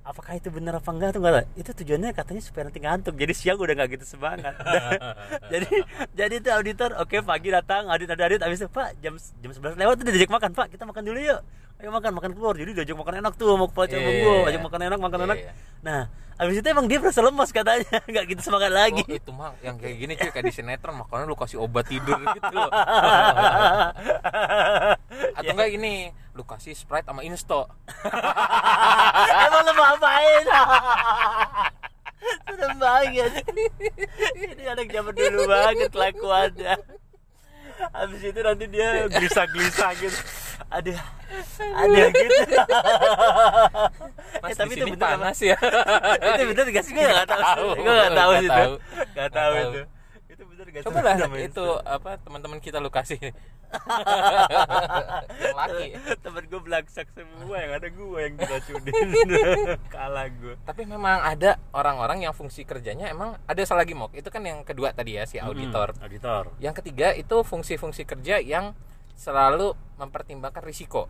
apakah 0.00 0.32
itu 0.40 0.48
bener 0.48 0.76
apa 0.80 0.90
enggak 0.90 1.12
tuh 1.14 1.20
nggak 1.20 1.34
tahu. 1.36 1.46
itu 1.60 1.70
tujuannya 1.84 2.10
katanya 2.16 2.42
supaya 2.42 2.62
nanti 2.68 2.80
ngantuk. 2.80 3.14
Jadi 3.20 3.32
siang 3.36 3.58
udah 3.60 3.74
nggak 3.76 3.88
gitu 4.00 4.04
semangat. 4.16 4.54
Jadi 5.52 5.68
jadi 6.16 6.34
itu 6.40 6.48
auditor 6.50 6.96
oke 6.96 7.16
pagi 7.22 7.48
datang 7.52 7.86
audit 7.92 8.08
audit 8.08 8.24
audit. 8.24 8.40
Abis 8.42 8.64
itu 8.64 8.70
pak 8.72 8.96
jam 9.04 9.14
jam 9.16 9.50
11 9.52 9.76
lewat 9.76 9.96
udah 10.00 10.12
diajak 10.12 10.32
makan 10.32 10.50
pak. 10.56 10.66
Kita 10.72 10.84
makan 10.88 11.02
dulu 11.04 11.20
yuk 11.20 11.40
ayo 11.80 11.90
makan 11.96 12.12
makan 12.12 12.32
keluar 12.36 12.54
jadi 12.56 12.70
diajak 12.76 12.96
makan 12.96 13.14
enak 13.24 13.32
tuh 13.40 13.56
mau 13.56 13.68
kepala 13.72 13.88
cabang 13.88 14.12
iya, 14.12 14.24
gue 14.24 14.36
iya. 14.36 14.48
ajak 14.52 14.62
makan 14.68 14.80
enak 14.84 14.98
makan 15.00 15.18
Iya, 15.20 15.26
enak 15.26 15.38
iya. 15.40 15.52
nah 15.80 16.02
abis 16.40 16.56
itu 16.64 16.68
emang 16.72 16.88
dia 16.88 16.96
berasa 16.96 17.20
lemas 17.20 17.52
katanya 17.52 18.00
nggak 18.10 18.24
gitu 18.32 18.40
semangat 18.48 18.72
lagi 18.72 19.04
Oh, 19.04 19.12
itu 19.12 19.30
mah 19.32 19.52
yang 19.60 19.76
kayak 19.76 19.96
gini 20.00 20.12
cuy 20.16 20.30
kayak 20.32 20.44
di 20.48 20.54
sinetron 20.56 20.96
makanya 20.96 21.28
lu 21.28 21.36
kasih 21.36 21.60
obat 21.60 21.84
tidur 21.84 22.16
gitu 22.36 22.48
loh. 22.56 22.72
Atau 25.36 25.52
enggak 25.52 25.68
ini 25.68 26.16
lu 26.32 26.40
kasih 26.48 26.72
Sprite 26.72 27.04
sama 27.04 27.20
Insto. 27.28 27.68
Emang 29.44 29.62
lu 29.68 29.72
mau 29.76 29.86
apain? 30.00 30.44
Serem 32.48 32.76
banget. 32.80 33.32
Ini 34.40 34.64
anak 34.64 34.88
zaman 34.88 35.12
dulu 35.12 35.42
banget 35.44 35.90
kelakuannya. 35.92 36.99
Habis 37.80 38.20
itu 38.22 38.40
nanti 38.40 38.64
dia 38.68 38.88
gelisah-gelisah 39.12 39.90
gitu. 39.96 40.18
Aduh. 40.68 40.98
Aduh 41.76 42.06
gitu. 42.10 42.42
Mas 44.40 44.50
Eh, 44.50 44.56
tapi 44.56 44.72
itu 44.74 44.84
bener 44.86 44.98
apa? 44.98 45.16
panas 45.16 45.38
ya. 45.40 45.56
itu 45.56 46.42
bener 46.52 46.64
gak 46.70 46.84
sih? 46.84 46.92
Gue 46.92 47.04
gak 47.04 47.26
tau. 47.26 47.40
Tahu. 47.40 47.68
Gue 47.76 47.92
gak 47.92 48.12
tahu. 48.12 48.30
itu. 48.36 48.64
Gak 49.14 49.30
tahu. 49.30 49.52
itu. 49.56 49.80
Itu 50.30 50.42
bener 50.46 50.66
gak 50.68 50.80
sih? 50.80 50.86
Coba 50.86 51.00
lah 51.02 51.16
itu 51.36 51.66
apa 51.82 52.10
teman-teman 52.20 52.58
kita 52.58 52.78
lu 52.78 52.90
kasih. 52.90 53.18
yang 55.42 55.56
laki. 55.56 55.86
Temen 56.20 56.44
gue 56.50 56.60
belaksak 56.60 57.06
semua 57.14 57.56
yang 57.58 57.72
ada 57.78 57.88
gue 57.88 58.18
yang 58.18 58.34
diracunin. 58.36 59.08
Kalah 59.94 60.28
gue. 60.30 60.54
Tapi 60.66 60.82
memang 60.86 61.22
ada 61.22 61.56
orang-orang 61.74 62.26
yang 62.26 62.34
fungsi 62.34 62.66
kerjanya 62.66 63.10
emang 63.10 63.38
ada 63.46 63.62
salah 63.64 63.86
lagi 63.86 63.94
mok. 63.94 64.12
Itu 64.14 64.28
kan 64.28 64.42
yang 64.42 64.62
kedua 64.66 64.92
tadi 64.92 65.16
ya 65.16 65.24
si 65.24 65.38
auditor. 65.38 65.96
Hmm, 65.96 66.04
auditor. 66.06 66.44
Yang 66.58 66.74
ketiga 66.84 67.14
itu 67.14 67.36
fungsi-fungsi 67.46 68.04
kerja 68.04 68.42
yang 68.42 68.74
selalu 69.14 69.76
mempertimbangkan 70.00 70.64
risiko. 70.64 71.08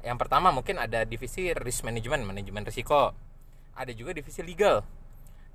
Yang 0.00 0.16
pertama 0.26 0.48
mungkin 0.52 0.80
ada 0.80 1.04
divisi 1.04 1.52
risk 1.52 1.84
management, 1.84 2.24
manajemen 2.24 2.64
risiko. 2.64 3.12
Ada 3.76 3.92
juga 3.92 4.16
divisi 4.16 4.40
legal. 4.44 4.84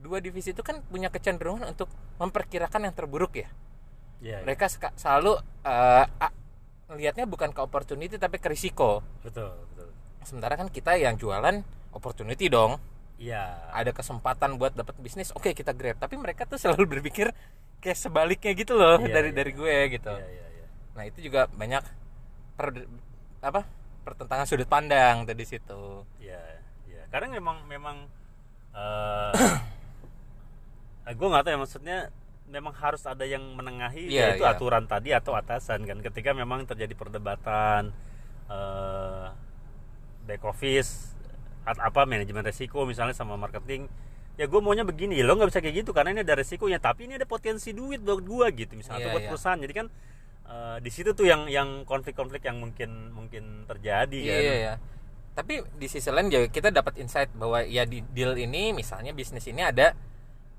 Dua 0.01 0.21
divisi 0.21 0.53
itu 0.53 0.61
kan 0.61 0.85
punya 0.85 1.09
kecenderungan 1.09 1.65
untuk 1.73 1.89
memperkirakan 2.21 2.89
yang 2.89 2.93
terburuk 2.93 3.33
ya. 3.37 3.49
Iya, 4.19 4.41
iya. 4.41 4.45
Mereka 4.45 4.65
seka- 4.67 4.95
selalu 4.95 5.37
eh, 5.61 6.05
a- 6.07 6.35
melihatnya 6.85 7.25
bukan 7.25 7.49
ke 7.49 7.59
opportunity 7.59 8.15
tapi 8.15 8.37
ke 8.37 8.47
risiko. 8.47 9.01
betul, 9.21 9.49
betul. 9.73 9.89
Sementara 10.21 10.53
kan 10.55 10.69
kita 10.69 10.95
yang 10.95 11.17
jualan 11.17 11.61
opportunity 11.91 12.45
dong. 12.47 12.77
Iya. 13.15 13.71
Ada 13.71 13.89
kesempatan 13.89 14.59
buat 14.59 14.75
dapat 14.75 14.93
bisnis, 14.99 15.31
oke 15.31 15.51
kita 15.51 15.71
grab. 15.71 15.97
Tapi 15.97 16.15
mereka 16.15 16.43
tuh 16.45 16.59
selalu 16.59 16.83
berpikir 16.99 17.31
kayak 17.79 17.97
sebaliknya 17.97 18.51
gitu 18.53 18.73
loh 18.73 18.97
Iya, 18.99 19.13
dari 19.13 19.29
iya. 19.31 19.37
dari 19.37 19.51
gue 19.53 19.75
gitu. 19.93 20.13
Iya, 20.13 20.27
iya, 20.29 20.47
iya. 20.51 20.67
Nah 20.97 21.03
itu 21.05 21.19
juga 21.21 21.45
banyak 21.47 21.83
per, 22.55 22.67
apa 23.41 23.61
pertentangan 24.05 24.45
sudut 24.45 24.65
pandang 24.65 25.25
tadi 25.25 25.43
situ. 25.45 26.05
Iya, 26.21 26.41
iya. 26.85 27.01
Kadang 27.09 27.33
memang 27.33 27.65
memang 27.65 27.97
eh, 28.73 29.33
gue 31.17 31.27
nggak 31.29 31.43
tahu 31.45 31.53
ya 31.53 31.59
maksudnya 31.59 31.97
memang 32.45 32.73
harus 32.77 33.01
ada 33.03 33.25
yang 33.25 33.41
menengahi 33.53 34.05
Iya, 34.07 34.37
yaitu 34.37 34.45
iya. 34.45 34.53
aturan 34.53 34.85
tadi 34.85 35.09
atau 35.11 35.33
atasan 35.33 35.83
kan 35.83 35.97
ketika 35.99 36.31
memang 36.31 36.63
terjadi 36.63 36.93
perdebatan 36.93 37.89
eh, 38.47 39.27
back 40.25 40.41
office 40.43 41.13
at- 41.65 41.81
apa 41.81 42.05
manajemen 42.05 42.45
resiko 42.45 42.85
misalnya 42.85 43.13
sama 43.13 43.33
marketing 43.35 43.89
ya 44.35 44.45
gue 44.45 44.59
maunya 44.59 44.83
begini 44.83 45.23
lo 45.23 45.33
nggak 45.33 45.49
bisa 45.49 45.61
kayak 45.63 45.75
gitu 45.81 45.91
karena 45.95 46.11
ini 46.13 46.21
ada 46.21 46.35
resikonya 46.35 46.77
tapi 46.77 47.07
ini 47.07 47.15
ada 47.15 47.25
potensi 47.25 47.71
duit 47.71 48.03
buat 48.03 48.21
gue 48.21 48.47
gitu 48.53 48.73
misalnya 48.75 48.99
Iya, 48.99 49.05
atau 49.07 49.13
buat 49.15 49.23
iya. 49.23 49.29
perusahaan 49.31 49.59
jadi 49.59 49.73
kan 49.73 49.87
eh, 50.45 50.77
di 50.83 50.91
situ 50.93 51.09
tuh 51.11 51.25
yang 51.25 51.49
yang 51.49 51.81
konflik-konflik 51.83 52.45
yang 52.45 52.61
mungkin 52.61 53.09
mungkin 53.09 53.65
terjadi 53.65 54.19
Iya, 54.21 54.33
kan 54.33 54.41
iya, 54.43 54.55
iya. 54.55 54.75
Tapi 55.35 55.59
di 55.75 55.87
sisi 55.91 56.07
lain 56.07 56.31
juga 56.31 56.47
kita 56.47 56.71
dapat 56.71 56.95
insight 56.95 57.27
bahwa 57.35 57.59
ya 57.59 57.83
di 57.83 57.99
deal 58.15 58.39
ini 58.39 58.71
misalnya 58.71 59.11
bisnis 59.11 59.43
ini 59.43 59.67
ada 59.67 59.91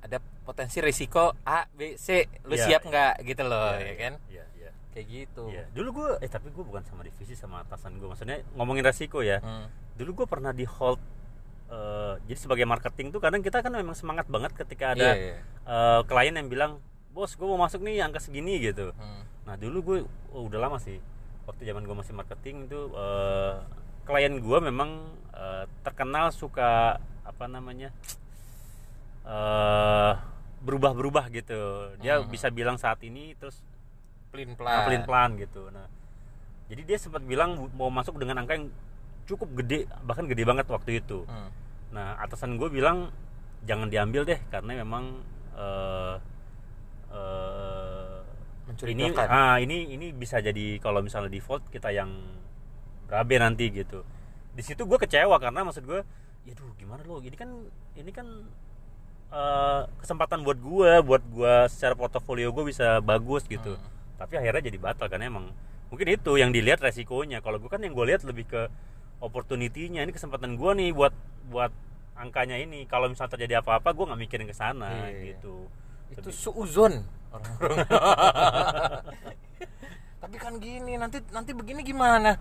ada 0.07 0.19
potensi 0.42 0.79
risiko 0.79 1.35
A, 1.42 1.66
B, 1.69 1.95
C. 1.97 2.25
Lu 2.47 2.55
Iya, 2.55 2.64
siap 2.64 2.83
nggak 2.85 3.14
gitu 3.23 3.42
loh, 3.42 3.75
Iya, 3.75 3.79
ya 3.79 3.85
iya, 3.85 3.95
kan? 3.99 4.14
iya, 4.31 4.45
iya. 4.55 4.71
Kayak 4.90 5.07
gitu. 5.07 5.45
Iya. 5.51 5.64
Dulu 5.71 5.88
gue, 5.92 6.11
eh 6.23 6.31
tapi 6.31 6.49
gue 6.49 6.62
bukan 6.62 6.83
sama 6.83 7.03
divisi 7.03 7.35
sama 7.35 7.61
atasan 7.61 7.99
gue. 7.99 8.07
Maksudnya 8.07 8.40
ngomongin 8.55 8.81
resiko 8.81 9.21
ya. 9.21 9.42
Hmm. 9.42 9.66
Dulu 9.95 10.23
gue 10.23 10.27
pernah 10.27 10.51
di 10.51 10.64
hold. 10.64 11.03
eh, 11.66 12.14
jadi 12.31 12.38
sebagai 12.38 12.62
marketing 12.62 13.11
tuh 13.11 13.19
kadang 13.19 13.42
kita 13.42 13.59
kan 13.59 13.75
memang 13.75 13.90
semangat 13.92 14.31
banget 14.31 14.55
ketika 14.55 14.95
ada 14.95 15.19
Iya, 15.19 15.35
iya. 15.35 15.37
eh, 15.66 16.01
klien 16.07 16.31
yang 16.33 16.47
bilang, 16.47 16.73
bos 17.11 17.35
gue 17.35 17.42
mau 17.42 17.59
masuk 17.59 17.83
nih 17.83 17.99
angka 17.99 18.23
segini 18.23 18.62
gitu. 18.62 18.95
Hmm. 18.95 19.27
Nah 19.42 19.59
dulu 19.59 19.79
gue, 19.83 19.99
oh, 20.31 20.47
udah 20.47 20.62
lama 20.62 20.79
sih. 20.79 21.03
Waktu 21.42 21.66
zaman 21.66 21.83
gue 21.83 21.97
masih 21.97 22.14
marketing 22.14 22.71
itu 22.71 22.87
eh, 22.95 23.55
klien 24.07 24.38
gue 24.38 24.59
memang 24.62 25.11
eh, 25.35 25.66
terkenal 25.83 26.31
suka 26.31 27.03
apa 27.27 27.45
namanya 27.51 27.90
eh 29.27 30.12
berubah-berubah 30.62 31.31
gitu. 31.31 31.93
Dia 32.01 32.19
Hmm. 32.23 32.31
bisa 32.31 32.51
bilang 32.51 32.75
saat 32.75 32.99
ini 33.03 33.35
terus 33.37 33.62
Pelin 34.31 34.53
Nah, 34.59 34.85
pelan. 34.85 35.07
pelan 35.07 35.31
gitu. 35.39 35.71
Nah, 35.71 35.87
jadi 36.67 36.83
dia 36.83 36.99
sempat 36.99 37.23
bilang 37.23 37.71
mau 37.73 37.89
masuk 37.89 38.19
dengan 38.19 38.43
angka 38.43 38.59
yang 38.59 38.69
cukup 39.25 39.49
gede, 39.62 39.87
bahkan 40.03 40.27
gede 40.27 40.43
banget 40.43 40.67
waktu 40.67 40.99
itu. 40.99 41.23
Hmm. 41.25 41.51
Nah, 41.95 42.19
atasan 42.21 42.59
gue 42.59 42.67
bilang 42.69 43.11
jangan 43.65 43.89
diambil 43.91 44.27
deh 44.27 44.39
karena 44.51 44.83
memang 44.83 45.23
eh 45.57 46.15
eh, 47.11 48.21
ini 48.91 49.15
ah 49.17 49.57
ini 49.57 49.95
ini 49.95 50.11
bisa 50.12 50.43
jadi 50.43 50.77
kalau 50.83 51.01
misalnya 51.01 51.31
default 51.31 51.71
kita 51.71 51.95
yang 51.95 52.11
berabe 53.07 53.39
nanti 53.39 53.71
gitu. 53.71 54.03
Di 54.53 54.62
situ 54.67 54.83
gue 54.85 54.99
kecewa 54.99 55.39
karena 55.39 55.62
maksud 55.62 55.87
gue, 55.87 56.03
ya 56.45 56.53
duh 56.53 56.75
gimana 56.77 57.01
lo? 57.07 57.23
Ini 57.23 57.37
kan 57.39 57.51
ini 57.95 58.11
kan 58.11 58.27
eh, 59.29 59.81
kesempatan 59.99 60.43
buat 60.43 60.57
gue, 60.57 60.91
buat 61.03 61.23
gue 61.27 61.55
secara 61.67 61.95
portofolio 61.95 62.51
gue 62.51 62.65
bisa 62.67 62.99
bagus 63.01 63.43
gitu. 63.45 63.75
Hmm. 63.75 63.87
Tapi 64.17 64.37
akhirnya 64.37 64.62
jadi 64.67 64.79
batal 64.79 65.07
karena 65.07 65.29
emang 65.29 65.51
mungkin 65.89 66.07
itu 66.09 66.37
yang 66.37 66.51
dilihat 66.51 66.79
resikonya. 66.79 67.41
Kalau 67.41 67.57
gue 67.57 67.67
kan 67.67 67.81
yang 67.81 67.93
gue 67.93 68.05
lihat 68.07 68.23
lebih 68.23 68.45
ke 68.47 68.61
opportunity-nya. 69.19 70.03
Ini 70.03 70.11
kesempatan 70.11 70.55
gue 70.55 70.71
nih 70.77 70.89
buat 70.93 71.12
buat 71.49 71.71
angkanya 72.15 72.57
ini. 72.57 72.85
Kalau 72.85 73.07
misalnya 73.07 73.33
terjadi 73.35 73.61
apa-apa, 73.61 73.93
gue 73.93 74.05
nggak 74.09 74.21
mikirin 74.21 74.47
ke 74.47 74.53
sana 74.53 74.89
Iya, 74.89 75.07
iya. 75.11 75.23
gitu. 75.35 75.55
itu 76.07 76.31
Lebih- 76.31 76.39
suuzon 76.39 76.93
orang-orang 77.35 77.83
tapi 80.23 80.37
kan 80.39 80.53
gini 80.57 80.97
nanti 80.97 81.19
nanti 81.31 81.51
begini 81.51 81.83
gimana 81.83 82.35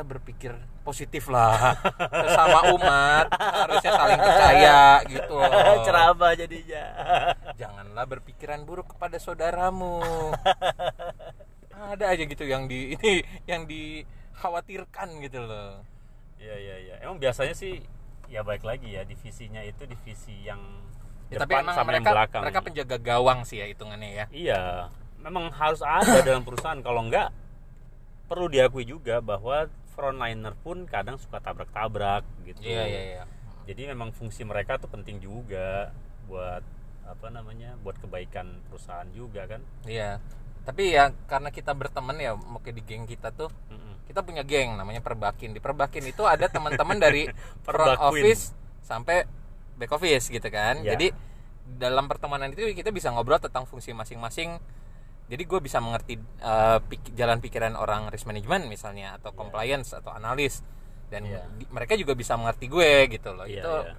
kita 0.00 0.16
berpikir 0.16 0.56
positif 0.80 1.28
lah 1.28 1.76
sesama 2.24 2.72
umat 2.72 3.28
harusnya 3.36 3.92
saling 3.92 4.16
percaya 4.16 4.80
gitu 5.04 5.36
loh. 5.36 5.76
Ceramah 5.84 6.32
jadinya. 6.32 6.84
janganlah 7.52 8.08
berpikiran 8.08 8.64
buruk 8.64 8.96
kepada 8.96 9.20
saudaramu 9.20 10.00
ada 11.68 12.04
aja 12.08 12.24
gitu 12.24 12.48
yang 12.48 12.64
di 12.64 12.96
ini 12.96 13.20
yang 13.44 13.68
dikhawatirkan 13.68 15.20
gitu 15.20 15.44
loh 15.44 15.84
Iya 16.40 16.56
iya 16.56 16.76
iya. 16.80 16.94
Emang 17.04 17.20
biasanya 17.20 17.52
sih 17.52 17.84
ya 18.24 18.40
baik 18.40 18.64
lagi 18.64 18.96
ya 18.96 19.04
divisinya 19.04 19.60
itu 19.60 19.84
divisi 19.84 20.32
yang 20.40 20.64
Ya, 21.28 21.38
tapi 21.38 21.52
depan 21.52 21.62
emang 21.62 21.76
sama 21.76 21.84
yang 21.84 22.00
mereka 22.00 22.10
belakang. 22.16 22.42
mereka 22.42 22.60
penjaga 22.64 22.96
gawang 22.98 23.38
sih 23.44 23.60
ya 23.60 23.68
hitungannya 23.68 24.10
ya 24.10 24.24
Iya, 24.32 24.62
memang 25.20 25.52
harus 25.52 25.78
ada 25.78 26.24
dalam 26.24 26.42
perusahaan. 26.42 26.80
Kalau 26.80 27.04
enggak, 27.04 27.30
perlu 28.26 28.46
diakui 28.46 28.82
juga 28.82 29.18
bahwa 29.18 29.70
frontliner 29.92 30.54
pun 30.56 30.86
kadang 30.86 31.16
suka 31.16 31.38
tabrak-tabrak 31.38 32.22
gitu. 32.44 32.62
iya 32.62 32.84
iya 32.86 33.02
iya 33.16 33.24
Jadi 33.68 33.86
memang 33.86 34.10
fungsi 34.10 34.42
mereka 34.42 34.80
tuh 34.80 34.90
penting 34.90 35.20
juga 35.20 35.94
buat 36.26 36.62
apa 37.06 37.26
namanya, 37.28 37.74
buat 37.82 37.98
kebaikan 37.98 38.62
perusahaan 38.66 39.06
juga 39.10 39.46
kan. 39.46 39.60
iya 39.84 40.18
tapi 40.60 40.92
ya 40.92 41.08
karena 41.24 41.48
kita 41.48 41.72
berteman 41.72 42.20
ya 42.20 42.36
mungkin 42.36 42.76
di 42.76 42.84
geng 42.84 43.08
kita 43.08 43.32
tuh 43.32 43.48
Mm-mm. 43.72 44.04
kita 44.04 44.20
punya 44.20 44.44
geng 44.44 44.76
namanya 44.76 45.00
Perbakin 45.00 45.56
di 45.56 45.58
Perbakin 45.58 46.04
itu 46.04 46.22
ada 46.28 46.46
teman-teman 46.46 47.00
dari 47.00 47.24
front 47.66 47.96
office 47.96 48.52
sampai 48.84 49.24
back 49.80 49.90
office 49.96 50.28
gitu 50.28 50.44
kan 50.52 50.84
Ya. 50.84 50.94
jadi 50.94 51.16
dalam 51.80 52.06
pertemanan 52.06 52.52
itu 52.52 52.66
kita 52.76 52.92
bisa 52.92 53.08
ngobrol 53.08 53.40
tentang 53.40 53.64
fungsi 53.64 53.96
masing-masing 53.96 54.60
jadi 55.30 55.42
gue 55.42 55.60
bisa 55.60 55.78
mengerti 55.78 56.18
eh, 56.18 56.78
pik- 56.82 57.14
jalan 57.14 57.38
pikiran 57.38 57.72
orang 57.72 58.10
risk 58.10 58.26
management 58.26 58.66
misalnya 58.66 59.14
atau 59.14 59.30
Ya. 59.30 59.36
compliance 59.36 59.94
atau 59.94 60.10
analis 60.10 60.60
dan 61.08 61.22
Ya. 61.24 61.46
di- 61.52 61.70
mereka 61.70 61.94
juga 61.94 62.12
bisa 62.12 62.34
mengerti 62.34 62.66
gue 62.66 62.90
gitu 63.08 63.30
loh 63.30 63.46
Iya, 63.46 63.62
itu 63.62 63.72
iya. 63.84 63.94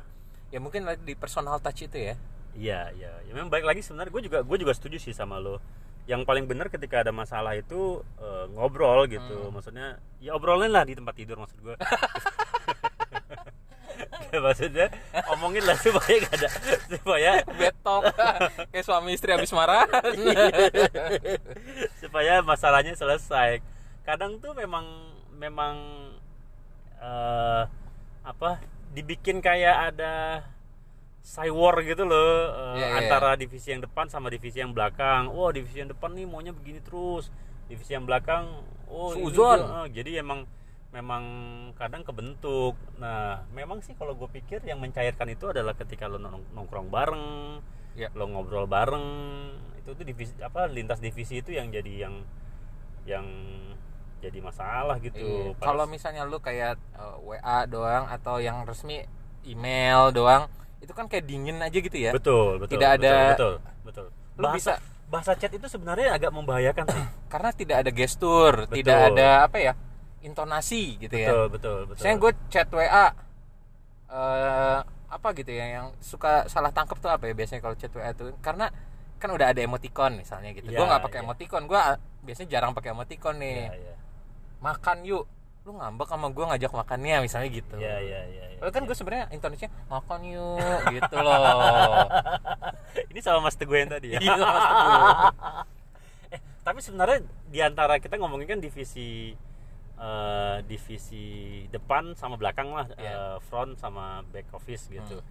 ya 0.50 0.60
mungkin 0.60 0.84
di 1.02 1.16
personal 1.16 1.58
touch 1.58 1.84
itu 1.84 1.98
ya 1.98 2.16
Iya, 2.52 2.92
iya. 2.92 3.12
Ya 3.24 3.32
memang 3.32 3.48
baik 3.48 3.64
lagi 3.64 3.80
sebenarnya 3.80 4.12
gue 4.12 4.24
juga 4.28 4.40
gue 4.44 4.58
juga 4.60 4.76
setuju 4.76 5.00
sih 5.00 5.16
sama 5.16 5.40
lo. 5.40 5.64
Yang 6.04 6.28
paling 6.28 6.44
benar 6.44 6.68
ketika 6.68 7.00
ada 7.00 7.16
masalah 7.16 7.56
itu 7.56 8.04
eh, 8.20 8.46
ngobrol 8.52 9.08
gitu. 9.08 9.48
Hmm. 9.48 9.56
Maksudnya 9.56 9.88
ya 10.20 10.36
obrolin 10.36 10.68
lah 10.68 10.84
di 10.84 10.92
tempat 10.92 11.16
tidur 11.16 11.40
maksud 11.40 11.56
gue. 11.58 11.76
Ya, 14.32 14.40
maksudnya 14.48 14.88
omongin 15.36 15.64
lah 15.68 15.76
supaya 15.76 16.24
gak 16.24 16.36
ada 16.40 16.50
supaya 16.88 17.32
betok 17.52 18.04
kayak 18.72 18.86
suami 18.88 19.12
istri 19.12 19.36
habis 19.36 19.52
marah 19.52 19.84
supaya 22.02 22.40
masalahnya 22.40 22.96
selesai. 22.96 23.60
Kadang 24.08 24.40
tuh 24.40 24.56
memang 24.56 24.88
memang 25.36 25.76
eh 27.02 27.64
apa 28.22 28.62
dibikin 28.96 29.42
kayak 29.44 29.92
ada 29.94 30.46
cywar 31.22 31.86
gitu 31.86 32.04
loh 32.06 32.50
eh, 32.50 32.82
Iya, 32.82 32.88
iya, 32.88 32.98
antara 33.04 33.38
divisi 33.38 33.70
yang 33.70 33.84
depan 33.84 34.08
sama 34.08 34.32
divisi 34.32 34.64
yang 34.64 34.72
belakang. 34.72 35.28
Wah, 35.30 35.52
divisi 35.54 35.84
yang 35.84 35.92
depan 35.92 36.16
nih 36.16 36.26
maunya 36.26 36.56
begini 36.56 36.80
terus. 36.82 37.30
Divisi 37.68 37.94
yang 37.94 38.08
belakang 38.08 38.48
oh 38.88 39.12
ini 39.14 39.28
Suzon. 39.28 39.60
Eh, 39.60 39.88
jadi 40.02 40.24
emang 40.24 40.48
memang 40.92 41.24
kadang 41.74 42.04
kebentuk. 42.04 42.76
Nah, 42.98 43.48
memang 43.50 43.80
sih 43.80 43.96
kalau 43.96 44.14
gue 44.14 44.28
pikir 44.30 44.60
yang 44.62 44.78
mencairkan 44.78 45.28
itu 45.28 45.48
adalah 45.48 45.72
ketika 45.74 46.06
lo 46.06 46.18
nong- 46.18 46.52
nongkrong 46.52 46.88
bareng, 46.88 47.26
Ya. 47.94 48.12
lo 48.12 48.28
ngobrol 48.28 48.68
bareng. 48.68 49.08
Itu 49.78 49.96
tuh 49.96 50.04
divisi 50.04 50.36
apa 50.38 50.68
lintas 50.68 51.00
divisi 51.00 51.40
itu 51.40 51.52
yang 51.52 51.72
jadi 51.72 52.06
yang 52.06 52.16
yang 53.04 53.26
jadi 54.20 54.38
masalah 54.38 55.00
gitu. 55.00 55.18
Iya. 55.18 55.58
Kalau 55.58 55.88
misalnya 55.88 56.24
lu 56.24 56.38
kayak 56.38 56.78
eh, 56.78 57.16
WA 57.22 57.66
doang 57.66 58.06
atau 58.06 58.38
yang 58.38 58.62
resmi 58.62 59.02
email 59.42 60.12
doang, 60.12 60.46
itu 60.78 60.92
kan 60.92 61.08
kayak 61.08 61.26
dingin 61.26 61.58
aja 61.58 61.74
gitu 61.74 61.98
ya. 61.98 62.12
betul, 62.12 62.60
betul. 62.60 62.78
Tidak 62.78 62.90
ada- 62.92 63.34
betul, 63.34 63.54
betul. 63.82 63.82
betul. 63.82 64.08
Lu 64.38 64.46
Bahasa 64.46 64.78
bisa- 64.78 64.80
bahasa 65.08 65.32
chat 65.36 65.52
itu 65.52 65.66
sebenarnya 65.66 66.14
agak 66.14 66.32
membahayakan 66.32 66.86
sih. 66.86 67.04
Karena 67.34 67.50
tidak 67.52 67.78
ada 67.82 67.92
gestur, 67.92 68.54
Betul. 68.64 68.76
tidak 68.80 68.98
ada 69.12 69.28
apa 69.44 69.58
ya? 69.58 69.74
Intonasi 70.22 71.02
gitu 71.02 71.16
ya. 71.18 71.30
betul, 71.34 71.46
betul, 71.50 71.80
betul. 71.90 72.02
Misalnya 72.02 72.18
gue 72.22 72.32
chat 72.50 72.70
WA 72.70 73.08
eh 74.12 74.80
apa 75.12 75.28
gitu 75.36 75.52
ya 75.52 75.66
yang 75.80 75.88
suka 76.00 76.48
salah 76.48 76.72
tangkap 76.72 77.00
tuh 77.04 77.12
apa 77.12 77.28
ya 77.28 77.36
biasanya 77.36 77.60
kalau 77.60 77.76
chat 77.76 77.92
WA 77.92 78.16
tuh 78.16 78.32
karena 78.40 78.72
kan 79.22 79.30
udah 79.30 79.54
ada 79.54 79.62
emoticon 79.62 80.18
misalnya 80.18 80.50
gitu. 80.58 80.74
Iya, 80.74 80.82
gue 80.82 80.86
nggak 80.90 81.04
pakai 81.06 81.20
iya. 81.22 81.26
emoticon, 81.30 81.64
gue 81.70 81.82
biasanya 82.26 82.50
jarang 82.50 82.74
pakai 82.74 82.90
emoticon 82.90 83.38
nih. 83.38 83.70
Iya, 83.70 83.74
iya. 83.78 83.96
Makan 84.66 84.98
yuk. 85.06 85.30
Lu 85.62 85.78
ngambek 85.78 86.10
sama 86.10 86.34
gue 86.34 86.42
ngajak 86.42 86.74
makannya 86.74 87.22
misalnya 87.22 87.50
gitu. 87.54 87.78
Iya, 87.78 88.02
iya, 88.02 88.20
iya. 88.26 88.46
iya, 88.50 88.58
Padahal 88.58 88.74
kan 88.74 88.82
iya. 88.82 88.90
gue 88.90 88.96
sebenarnya 88.98 89.26
intonasinya 89.30 89.70
makan 89.94 90.20
yuk 90.26 90.80
gitu 90.98 91.18
loh. 91.22 92.10
Ini 93.14 93.20
sama 93.22 93.46
Mas 93.46 93.56
Teguh 93.62 93.78
yang 93.78 93.94
tadi 93.94 94.18
ya. 94.18 94.20
Iya, 94.26 94.34
Mas 94.42 94.66
Teguh. 94.66 94.90
eh, 96.34 96.42
tapi 96.66 96.80
sebenarnya 96.82 97.20
di 97.54 97.60
antara 97.62 98.02
kita 98.02 98.18
ngomongin 98.18 98.58
kan 98.58 98.60
divisi 98.60 99.38
eh, 100.02 100.58
divisi 100.66 101.26
depan 101.70 102.18
sama 102.18 102.34
belakang 102.34 102.74
lah, 102.74 102.90
Iya. 102.98 103.38
eh, 103.38 103.38
front 103.46 103.78
sama 103.78 104.26
back 104.34 104.50
office 104.52 104.90
gitu. 104.90 105.22
Hmm. 105.22 105.30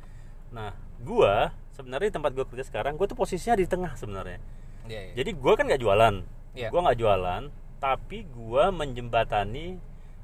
Nah, 0.50 0.70
gua 1.02 1.50
sebenarnya 1.74 2.10
di 2.10 2.14
tempat 2.14 2.30
gua 2.34 2.46
kerja 2.46 2.62
sekarang, 2.62 2.94
gua 2.94 3.10
tuh 3.10 3.18
posisinya 3.18 3.58
di 3.58 3.66
tengah 3.66 3.98
sebenarnya. 3.98 4.38
Iya, 4.86 5.00
iya. 5.10 5.12
Jadi 5.18 5.30
gua 5.34 5.58
kan 5.58 5.66
nggak 5.66 5.82
jualan, 5.82 6.14
Iya. 6.54 6.68
gua 6.70 6.80
nggak 6.86 6.98
jualan, 7.02 7.42
tapi 7.82 8.18
gua 8.30 8.70
menjembatani 8.70 9.78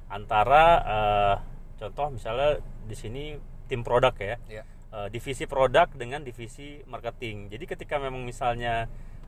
antara 0.07 0.65
eh, 0.87 1.37
contoh 1.83 2.15
misalnya 2.15 2.63
di 2.87 2.95
sini 2.95 3.25
tim 3.67 3.83
produk 3.83 4.15
ya, 4.15 4.39
Iya. 4.47 4.63
eh, 4.95 5.09
divisi 5.11 5.51
produk 5.51 5.91
dengan 5.91 6.23
divisi 6.23 6.87
marketing. 6.87 7.51
Jadi 7.51 7.65
ketika 7.67 7.99
memang 7.99 8.23
misalnya 8.23 8.87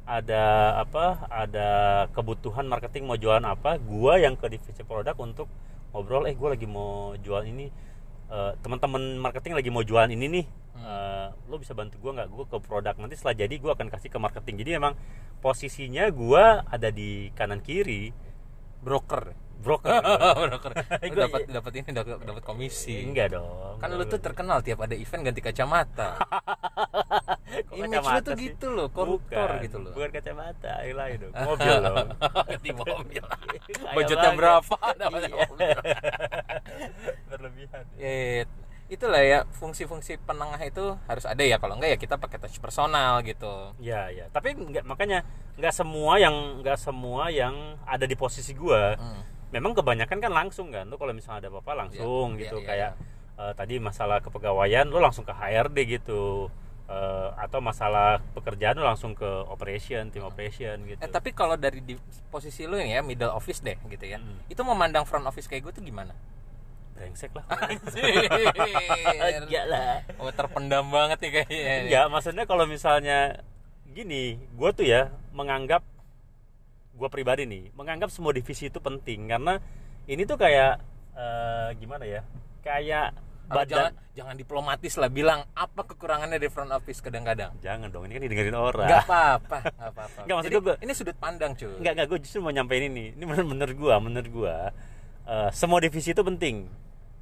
ada 0.09 0.73
apa 0.81 1.29
ada 1.29 1.69
kebutuhan 2.17 2.65
marketing 2.65 3.05
mau 3.05 3.21
jualan 3.21 3.45
apa, 3.45 3.77
gua 3.77 4.17
yang 4.17 4.41
ke 4.41 4.49
divisi 4.49 4.81
produk 4.81 5.13
untuk 5.21 5.53
ngobrol 5.93 6.25
eh 6.25 6.33
gua 6.33 6.57
lagi 6.57 6.65
mau 6.65 7.13
jual 7.21 7.45
ini 7.45 7.69
Eh, 8.29 8.53
teman-teman 8.61 9.17
marketing 9.17 9.57
lagi 9.57 9.73
mau 9.73 9.81
jualan 9.81 10.13
ini 10.13 10.27
nih 10.29 10.47
Eh, 10.79 11.29
lo 11.51 11.59
bisa 11.59 11.75
bantu 11.75 11.99
gua 11.99 12.13
nggak? 12.23 12.29
Gua 12.31 12.45
ke 12.47 12.57
produk 12.63 12.95
nanti 13.01 13.19
setelah 13.19 13.35
jadi 13.35 13.55
gua 13.59 13.75
akan 13.75 13.91
kasih 13.91 14.15
ke 14.15 14.19
marketing. 14.21 14.63
Jadi 14.63 14.71
memang 14.79 14.95
posisinya 15.43 16.07
gua 16.15 16.63
ada 16.71 16.95
di 16.95 17.35
kanan 17.35 17.59
kiri 17.59 18.15
broker 18.85 19.35
broker. 19.65 19.91
Broker. 20.45 20.73
Gua- 21.11 21.25
dapat 21.25 21.41
dapat 21.49 21.73
ini 21.75 21.91
dapat 21.91 22.19
dapat 22.21 22.43
komisi. 22.43 23.03
Enggak 23.03 23.33
dong. 23.33 23.77
Kan 23.77 23.91
lu 23.91 24.05
tuh 24.05 24.17
terkenal 24.17 24.61
tiap 24.61 24.79
ada 24.81 24.93
event 24.93 25.23
ganti 25.25 25.41
kacamata. 25.41 26.19
Image 27.75 28.05
lu 28.05 28.21
tuh 28.23 28.35
sih? 28.35 28.53
gitu 28.53 28.67
loh 28.69 28.89
koruptor 28.89 29.49
Bukan, 29.51 29.65
gitu 29.65 29.77
loh. 29.79 29.93
bukan 29.93 30.11
kacamata 30.11 30.73
yang 30.83 30.97
lain 30.97 31.17
dong. 31.21 31.33
Mobil 31.35 31.75
dong. 31.81 32.07
Ganti 32.47 32.71
mobil. 32.71 33.25
Budgetnya 33.93 34.31
berapa? 34.33 34.77
Dapatnya 34.95 35.29
Iya. 35.29 35.39
mobil. 35.43 35.79
Berlebihan. 37.27 37.85
Ya, 37.95 38.45
itulah 38.89 39.21
ya 39.21 39.39
fungsi-fungsi 39.51 40.17
penengah 40.19 40.61
itu 40.63 40.97
harus 41.03 41.25
ada 41.25 41.41
ya. 41.41 41.57
Kalau 41.57 41.77
enggak 41.77 41.91
ya 41.91 41.99
kita 41.99 42.15
pakai 42.17 42.39
touch 42.39 42.59
personal 42.59 43.21
gitu. 43.23 43.73
Ya 43.79 44.09
ya 44.09 44.29
tapi 44.29 44.55
nggak 44.55 44.85
makanya 44.85 45.25
nggak 45.57 45.75
semua 45.75 46.17
yang 46.17 46.35
nggak 46.61 46.79
semua 46.79 47.29
yang 47.29 47.55
ada 47.83 48.05
di 48.05 48.15
posisi 48.15 48.53
gua 48.53 48.95
Hmm. 48.95 49.23
Memang 49.49 49.73
kebanyakan 49.73 50.19
kan 50.21 50.33
langsung 50.33 50.69
kan 50.71 50.85
lu 50.89 50.97
kalau 51.01 51.13
misalnya 51.17 51.47
ada 51.47 51.49
apa-apa 51.51 51.87
langsung 51.87 52.37
Iya, 52.37 52.49
gitu 52.49 52.57
iya, 52.61 52.65
iya, 52.65 52.69
kayak 52.69 52.93
eh, 53.39 53.53
tadi 53.57 53.75
masalah 53.81 54.19
kepegawaian 54.21 54.87
lu 54.89 54.99
langsung 55.01 55.25
ke 55.25 55.33
HRD 55.33 55.99
gitu 56.01 56.53
Eh, 56.89 57.29
atau 57.37 57.61
masalah 57.61 58.17
pekerjaan 58.33 58.73
lu 58.73 58.81
langsung 58.81 59.13
ke 59.13 59.29
operation 59.53 60.09
tim 60.09 60.25
operation 60.25 60.73
gitu 60.89 60.97
Eh 61.05 61.11
tapi 61.13 61.37
kalau 61.37 61.53
dari 61.53 61.85
di 61.85 61.93
posisi 62.33 62.65
lu 62.65 62.81
ya 62.81 63.05
middle 63.05 63.29
office 63.29 63.61
deh 63.61 63.77
gitu 63.93 64.09
ya. 64.09 64.17
Hmm. 64.17 64.41
Itu 64.49 64.65
memandang 64.65 65.05
front 65.05 65.29
office 65.29 65.45
kayak 65.53 65.69
gue 65.69 65.73
tuh 65.77 65.85
gimana? 65.85 66.17
brengsek 66.97 67.31
lah 67.31 67.47
enggak 69.39 69.65
lah 69.71 70.03
Oh 70.19 70.33
terpendam 70.35 70.91
banget 70.91 71.19
nih 71.23 71.31
kayaknya. 71.31 71.75
enggak 71.87 72.07
maksudnya 72.11 72.45
kalau 72.49 72.65
misalnya 72.67 73.39
gini 73.95 74.35
gue 74.41 74.71
tuh 74.75 74.83
ya 74.83 75.13
menganggap 75.31 75.85
gue 76.99 77.09
pribadi 77.09 77.47
nih 77.47 77.71
menganggap 77.79 78.11
semua 78.11 78.35
divisi 78.35 78.67
itu 78.67 78.83
penting 78.83 79.31
karena 79.31 79.63
ini 80.11 80.27
tuh 80.27 80.35
kayak 80.35 80.83
eh, 81.15 81.69
gimana 81.79 82.05
ya 82.05 82.27
kayak 82.61 83.15
Oh, 83.49 83.65
jangan 83.65 83.97
badan 83.97 84.13
jangan 84.13 84.35
diplomatis 84.37 84.93
lah 85.01 85.09
bilang 85.09 85.41
apa 85.57 85.81
kekurangannya 85.89 86.37
di 86.37 86.53
front 86.53 86.69
office 86.69 87.01
kadang-kadang. 87.01 87.57
jangan 87.65 87.89
dong 87.89 88.05
ini 88.05 88.21
kan 88.21 88.23
didengerin 88.29 88.53
orang 88.53 88.85
Enggak 88.85 89.09
apa-apa, 89.09 89.57
enggak 89.65 89.91
apa-apa. 89.97 90.21
Nggak, 90.21 90.37
maksud 90.37 90.53
gua- 90.61 90.81
ini 90.85 90.93
sudut 90.93 91.17
pandang, 91.17 91.57
cuy. 91.57 91.73
Enggak, 91.81 91.93
enggak, 91.97 92.07
gue 92.13 92.19
justru 92.29 92.45
mau 92.45 92.53
nyampein 92.53 92.93
ini. 92.93 93.17
Ini 93.17 93.25
menurut, 93.25 93.49
menurut 93.49 93.77
gua, 93.81 93.95
menurut 94.05 94.29
gua 94.29 94.55
eh, 95.25 95.49
semua 95.57 95.81
divisi 95.81 96.13
itu 96.13 96.21
penting. 96.21 96.69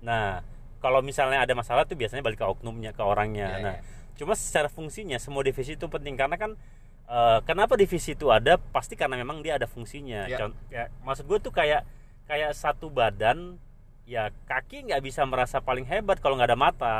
Nah, 0.02 0.42
kalau 0.82 0.98
misalnya 0.98 1.46
ada 1.46 1.54
masalah 1.54 1.86
tuh 1.86 1.94
biasanya 1.94 2.26
balik 2.26 2.42
ke 2.42 2.46
oknumnya, 2.50 2.90
ke 2.90 3.02
orangnya. 3.06 3.46
Iya, 3.46 3.62
nah, 3.62 3.74
iya. 3.78 3.82
cuma 4.18 4.34
secara 4.34 4.66
fungsinya 4.66 5.22
semua 5.22 5.46
divisi 5.46 5.78
itu 5.78 5.86
penting 5.86 6.18
karena 6.18 6.34
kan 6.34 6.58
eh, 7.06 7.38
kenapa 7.42 7.74
divisi 7.74 8.12
itu 8.12 8.28
ada? 8.28 8.58
Pasti 8.58 8.94
karena 8.94 9.16
memang 9.16 9.40
dia 9.40 9.56
ada 9.58 9.66
fungsinya. 9.66 10.26
Iya. 10.26 10.38
Con- 10.38 10.58
ya, 10.68 10.90
maksud 11.02 11.24
gue 11.26 11.38
tuh 11.40 11.52
kayak 11.54 11.86
kayak 12.26 12.52
satu 12.52 12.90
badan 12.90 13.58
ya 14.06 14.30
kaki 14.46 14.86
nggak 14.86 15.02
bisa 15.02 15.26
merasa 15.26 15.58
paling 15.58 15.86
hebat 15.86 16.18
kalau 16.22 16.38
nggak 16.38 16.50
ada 16.54 16.58
mata. 16.58 16.96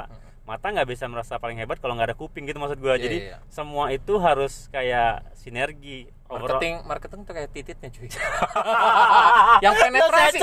Mata 0.47 0.71
nggak 0.71 0.87
bisa 0.87 1.11
merasa 1.11 1.43
paling 1.43 1.59
hebat 1.59 1.83
kalau 1.83 1.99
nggak 1.99 2.15
ada 2.15 2.17
kuping 2.19 2.47
gitu 2.47 2.63
maksud 2.63 2.79
gua. 2.79 2.95
Iya, 2.95 3.03
Jadi 3.03 3.19
iya. 3.31 3.39
semua 3.51 3.91
itu 3.91 4.15
harus 4.23 4.71
kayak 4.71 5.27
sinergi. 5.35 6.07
Overall- 6.27 6.59
Marketing, 6.59 6.75
marketing 6.87 7.21
tuh 7.23 7.35
kayak 7.35 7.51
tititnya 7.55 7.89
cuy. 7.91 8.11
yang 9.67 9.75
penetrasi, 9.79 10.39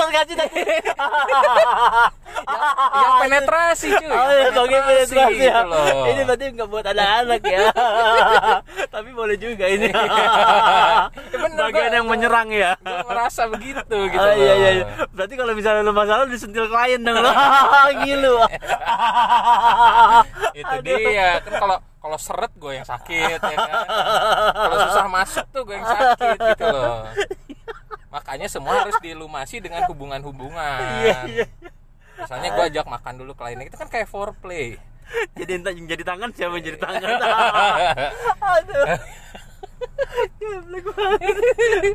Yang 2.94 3.12
penetrasi 3.24 3.88
cuy. 3.90 4.10
Oh 4.12 4.30
yang 4.30 4.44
ya, 4.44 4.50
bagi 4.52 4.78
penetrasi 4.78 5.16
ya. 5.16 5.26
gitu 5.32 5.62
loh. 5.68 6.04
Ini 6.06 6.20
berarti 6.24 6.44
nggak 6.54 6.68
buat 6.68 6.84
anak-anak 6.86 7.42
ya. 7.42 7.60
Tapi 8.94 9.10
boleh 9.10 9.36
juga 9.36 9.64
ini. 9.66 9.88
Ya 9.90 11.38
bener, 11.42 11.58
Bagian 11.58 11.90
gua- 11.90 11.96
yang 11.98 12.06
menyerang 12.06 12.48
ya. 12.52 12.70
Gue 12.78 13.02
ngerasa 13.04 13.42
begitu 13.50 13.96
gitu. 14.12 14.20
oh 14.20 14.32
iya 14.36 14.54
iya. 14.54 14.70
iya. 14.82 14.84
Berarti 15.10 15.34
kalau 15.34 15.52
misalnya 15.56 15.82
lu 15.82 15.92
masalah 15.92 16.24
disentil 16.28 16.68
klien 16.68 17.00
dong 17.00 17.16
lu. 17.18 17.30
Gilu. 18.04 18.36
itu 20.54 20.74
dia 20.84 21.40
kan 21.40 21.52
kalau 21.58 21.76
kalau 21.98 22.18
seret 22.20 22.52
gue 22.54 22.72
yang 22.76 22.86
sakit 22.86 23.38
ya 23.40 23.56
kan 23.56 23.80
kalau 24.52 24.76
susah 24.88 25.06
masuk 25.08 25.46
tuh 25.50 25.62
gue 25.64 25.74
yang 25.74 25.88
sakit 25.88 26.36
gitu 26.52 26.66
loh 26.68 27.08
makanya 28.12 28.46
semua 28.46 28.84
harus 28.84 28.94
dilumasi 29.00 29.58
dengan 29.58 29.88
hubungan-hubungan 29.90 30.78
Iya 31.02 31.18
iya. 31.26 31.46
Misalnya 32.24 32.48
gue 32.50 32.64
ajak 32.72 32.86
makan 32.86 33.14
dulu 33.16 33.32
kliennya 33.32 33.68
itu 33.68 33.76
kan 33.76 33.88
kayak 33.88 34.08
foreplay 34.08 34.80
Jadi 35.36 35.60
entah 35.60 35.70
yang 35.70 35.84
jadi 35.84 36.00
tangan 36.00 36.32
siapa 36.32 36.56
yang 36.56 36.64
jadi 36.64 36.78
tangan. 36.80 37.04
Aduh. 38.56 38.86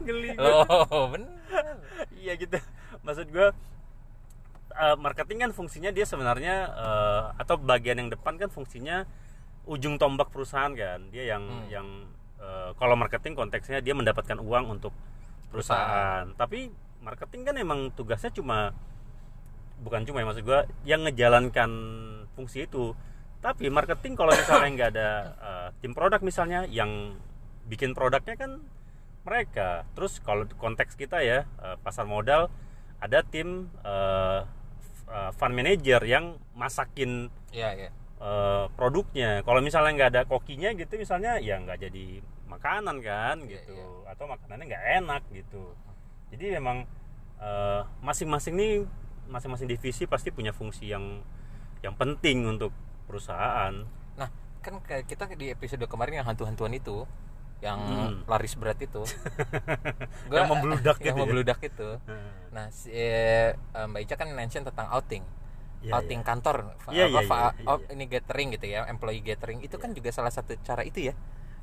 Geli 0.06 0.32
loh 0.38 1.10
bener 1.10 1.76
iya 2.16 2.38
gitu 2.38 2.58
maksud 3.02 3.28
gue 3.30 3.48
eh, 4.76 4.96
marketing 4.96 5.50
kan 5.50 5.52
fungsinya 5.52 5.90
dia 5.90 6.06
sebenarnya 6.06 6.56
eh, 6.70 7.22
atau 7.42 7.58
bagian 7.58 7.98
yang 7.98 8.10
depan 8.14 8.38
kan 8.38 8.54
fungsinya 8.54 9.04
ujung 9.66 9.98
tombak 9.98 10.30
perusahaan 10.30 10.72
kan 10.74 11.10
dia 11.10 11.34
yang 11.34 11.44
Hmm. 11.44 11.66
yang 11.68 11.88
eh, 12.40 12.72
kalau 12.78 12.94
marketing 12.94 13.34
konteksnya 13.34 13.82
dia 13.82 13.98
mendapatkan 13.98 14.38
uang 14.38 14.80
untuk 14.80 14.94
perusahaan 15.50 16.30
tapi 16.38 16.70
marketing 17.02 17.42
kan 17.42 17.56
emang 17.58 17.90
tugasnya 17.96 18.30
cuma 18.30 18.72
bukan 19.80 20.04
cuma 20.04 20.20
ya 20.20 20.28
maksud 20.28 20.44
gue 20.44 20.60
yang 20.84 21.02
ngejalankan 21.04 21.72
fungsi 22.34 22.66
itu. 22.66 22.94
Tapi 23.40 23.72
marketing 23.72 24.14
kalau 24.14 24.36
misalnya 24.36 24.70
nggak 24.76 24.90
ada 24.94 25.10
eh, 25.40 25.68
tim 25.80 25.96
produk 25.96 26.20
misalnya 26.20 26.68
yang 26.68 27.16
bikin 27.66 27.96
produknya 27.96 28.36
kan 28.36 28.60
mereka. 29.24 29.88
Terus 29.96 30.20
kalau 30.20 30.44
konteks 30.60 30.96
kita 30.96 31.24
ya 31.24 31.48
eh, 31.60 31.78
pasar 31.80 32.04
modal 32.04 32.52
ada 33.00 33.24
tim 33.24 33.72
f- 33.80 35.08
eh, 35.08 35.32
fund 35.34 35.56
manager 35.56 36.04
yang 36.04 36.36
masakin 36.52 37.32
iya 37.56 37.72
iya. 37.72 37.90
eh, 38.20 38.66
produknya. 38.76 39.40
Kalau 39.42 39.64
misalnya 39.64 39.92
nggak 39.96 40.12
ada 40.12 40.22
kokinya 40.28 40.76
gitu 40.76 41.00
misalnya 41.00 41.40
ya 41.40 41.56
nggak 41.64 41.80
jadi 41.80 42.20
makanan 42.50 43.00
kan 43.00 43.40
Iya, 43.48 43.62
gitu. 43.64 43.78
iya. 43.78 44.12
atau 44.12 44.26
makanannya 44.28 44.66
nggak 44.68 44.86
enak 45.00 45.24
gitu. 45.32 45.64
Jadi 46.30 46.60
memang 46.60 46.84
masing-masing 48.04 48.54
nih 48.60 48.74
masing-masing 49.30 49.66
divisi 49.68 50.04
pasti 50.04 50.30
punya 50.30 50.50
fungsi 50.50 50.90
yang 50.90 51.22
yang 51.80 51.94
penting 51.94 52.44
untuk 52.44 52.74
perusahaan 53.06 53.72
nah 54.16 54.28
kan 54.60 54.78
kita 54.82 55.30
di 55.34 55.50
episode 55.50 55.86
kemarin 55.86 56.20
yang 56.20 56.28
hantu-hantuan 56.28 56.74
itu 56.74 57.06
yang 57.60 57.80
Hmm. 57.80 58.24
laris 58.26 58.56
berat 58.56 58.80
itu 58.80 59.04
Yang 60.32 60.48
membludak 60.48 60.96
yang 61.04 61.06
gitu 61.06 61.12
ya? 61.14 61.20
membludak 61.20 61.60
itu 61.62 61.90
nah 62.50 62.66
si, 62.70 62.90
eh, 62.90 63.52
Mbak 63.70 64.02
Ica 64.02 64.16
kan 64.16 64.30
mention 64.32 64.64
tentang 64.64 64.88
outing 64.90 65.24
Iya, 65.80 65.96
outing 65.96 66.22
kantor 66.22 66.76
fa- 66.78 66.92
Iya, 66.92 67.08
apa 67.08 67.20
iya, 67.20 67.22
fa- 67.26 67.40
iya, 67.54 67.64
out- 67.66 67.84
iya. 67.86 67.96
ini 67.96 68.06
gathering 68.06 68.48
gitu 68.52 68.66
ya 68.66 68.84
employee 68.86 69.22
gathering 69.22 69.60
itu 69.60 69.76
kan 69.76 69.92
juga 69.92 70.10
salah 70.10 70.28
satu 70.30 70.52
cara 70.60 70.84
itu 70.84 71.00
ya 71.02 71.14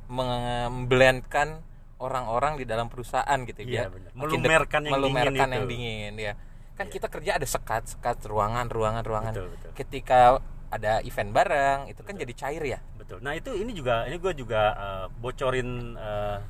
memblendkan 0.09 1.61
orang-orang 1.97 2.57
di 2.57 2.65
dalam 2.65 2.87
perusahaan 2.87 3.37
gitu 3.43 3.61
Iya, 3.61 3.89
ya. 3.89 4.13
Makin 4.13 4.17
Melumerkan 4.41 4.81
yang 4.83 4.93
melumerkan 4.95 5.33
dingin 5.33 5.49
yang 5.49 5.53
itu. 5.59 5.71
dingin 5.71 6.15
ya 6.19 6.33
kan 6.77 6.87
kita 6.87 7.07
kerja 7.07 7.35
ada 7.35 7.45
sekat 7.45 7.89
sekat 7.89 8.21
ruangan 8.23 8.69
ruangan 8.69 9.01
ruangan. 9.01 9.33
Betul, 9.33 9.49
betul. 9.51 9.71
ketika 9.75 10.19
ada 10.67 11.01
event 11.01 11.31
bareng 11.31 11.79
itu 11.87 12.01
kan 12.01 12.15
jadi 12.15 12.33
cair 12.33 12.63
ya? 12.63 12.79
Betul. 12.95 13.19
Nah 13.19 13.33
itu 13.33 13.51
ini 13.51 13.73
juga 13.73 14.05
ini 14.05 14.17
gue 14.17 14.33
juga 14.35 14.63
eh, 14.73 15.07
bocorin 15.15 15.97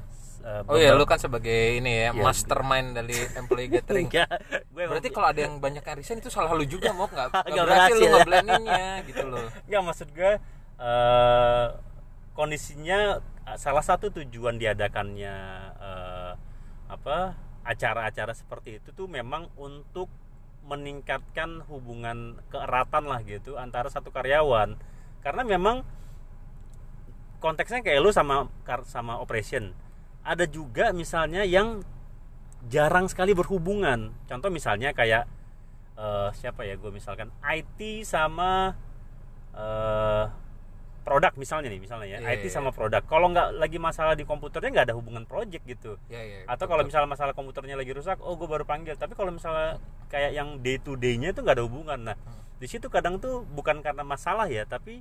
s- 0.08 0.40
eh, 0.40 0.64
oh 0.64 0.74
iya 0.74 0.90
beberapa- 0.90 0.96
lu 0.96 1.04
kan 1.06 1.18
sebagai 1.18 1.60
ini 1.76 1.92
ya 2.00 2.10
Iya. 2.10 2.18
mastermind 2.18 2.88
dari 2.92 3.12
employee 3.32 3.70
gathering. 3.70 4.08
Enggak, 4.08 4.28
gue 4.66 4.80
emang- 4.80 4.90
berarti 4.90 5.08
kalau 5.10 5.28
ada 5.28 5.40
yang 5.40 5.54
banyak 5.56 5.80
yang 5.80 5.96
resign 5.96 6.18
itu 6.18 6.28
salah 6.28 6.50
lu 6.50 6.64
juga 6.64 6.90
mau 6.90 7.06
nggak 7.12 7.28
Nggak 7.44 7.64
berhasil 7.64 7.94
lu 7.94 8.02
ya. 8.02 8.12
ngeblendinnya 8.12 8.86
gitu 9.08 9.24
loh. 9.24 9.46
Enggak 9.62 9.82
maksud 9.84 10.08
gue 10.10 10.32
eh, 10.76 11.66
kondisinya 12.32 13.20
salah 13.54 13.80
satu 13.80 14.10
tujuan 14.12 14.56
diadakannya 14.56 15.36
eh, 15.78 16.32
apa 16.88 17.18
acara-acara 17.66 18.32
seperti 18.32 18.78
itu 18.78 18.94
tuh 18.94 19.10
memang 19.10 19.50
untuk 19.58 20.06
meningkatkan 20.66 21.62
hubungan 21.70 22.38
keeratan 22.50 23.06
lah 23.06 23.22
gitu 23.26 23.58
antara 23.58 23.90
satu 23.90 24.10
karyawan. 24.14 24.78
Karena 25.22 25.42
memang 25.42 25.82
konteksnya 27.42 27.82
kayak 27.82 28.02
lu 28.02 28.10
sama 28.14 28.50
sama 28.86 29.18
operation. 29.18 29.74
Ada 30.26 30.46
juga 30.50 30.90
misalnya 30.90 31.46
yang 31.46 31.82
jarang 32.66 33.06
sekali 33.06 33.34
berhubungan. 33.34 34.10
Contoh 34.26 34.50
misalnya 34.50 34.90
kayak 34.90 35.26
eh, 35.98 36.30
siapa 36.34 36.66
ya 36.66 36.74
gue 36.74 36.90
misalkan 36.90 37.30
IT 37.42 38.06
sama 38.06 38.74
eh 39.56 40.45
produk 41.06 41.30
misalnya 41.38 41.70
nih 41.70 41.78
misalnya 41.78 42.08
ya 42.10 42.18
Iya, 42.18 42.34
IT 42.34 42.50
iya, 42.50 42.54
sama 42.58 42.74
produk. 42.74 42.98
Kalau 43.06 43.30
nggak 43.30 43.62
lagi 43.62 43.78
masalah 43.78 44.18
di 44.18 44.26
komputernya 44.26 44.74
nggak 44.74 44.86
ada 44.90 44.96
hubungan 44.98 45.22
project 45.22 45.62
gitu. 45.62 45.94
Ya, 46.10 46.18
ya, 46.18 46.42
atau 46.50 46.66
kalau 46.66 46.82
misalnya 46.82 47.06
masalah 47.06 47.30
komputernya 47.30 47.78
lagi 47.78 47.94
rusak 47.94 48.18
oh 48.18 48.34
gue 48.34 48.50
baru 48.50 48.66
panggil. 48.66 48.98
Tapi 48.98 49.14
kalau 49.14 49.30
misalnya 49.30 49.78
kayak 50.10 50.34
yang 50.34 50.58
day 50.66 50.82
to 50.82 50.98
day-nya 50.98 51.30
itu 51.30 51.46
nggak 51.46 51.62
ada 51.62 51.64
hubungan. 51.64 52.10
Nah 52.10 52.16
Hmm. 52.18 52.42
di 52.58 52.66
situ 52.66 52.90
kadang 52.90 53.22
tuh 53.22 53.46
bukan 53.46 53.86
karena 53.86 54.02
masalah 54.02 54.50
ya 54.50 54.66
tapi 54.66 54.98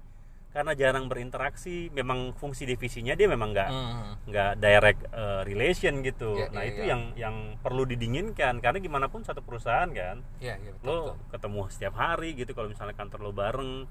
karena 0.53 0.77
jarang 0.77 1.09
berinteraksi. 1.09 1.89
Memang 1.89 2.37
fungsi 2.37 2.69
divisinya 2.69 3.17
dia 3.17 3.25
memang 3.25 3.49
nggak 3.57 3.69
Hmm. 3.73 4.13
nggak 4.29 4.51
direct 4.61 5.01
uh, 5.09 5.41
relation 5.41 6.05
gitu. 6.05 6.37
Iya, 6.37 6.53
nah 6.53 6.61
iya, 6.61 6.69
itu 6.69 6.81
iya. 6.85 6.89
yang 6.93 7.01
yang 7.17 7.35
perlu 7.65 7.81
didinginkan. 7.81 8.61
Karena 8.61 8.77
gimana 8.77 9.09
pun 9.09 9.25
satu 9.25 9.41
perusahaan 9.41 9.89
kan 9.89 10.21
ya, 10.37 10.53
ya, 10.61 10.69
betul, 10.69 10.85
lo 10.85 10.97
betul. 11.17 11.33
ketemu 11.33 11.61
setiap 11.73 11.93
hari 11.97 12.29
gitu. 12.37 12.53
Kalau 12.53 12.69
misalnya 12.69 12.93
kantor 12.93 13.19
lo 13.25 13.33
bareng 13.33 13.89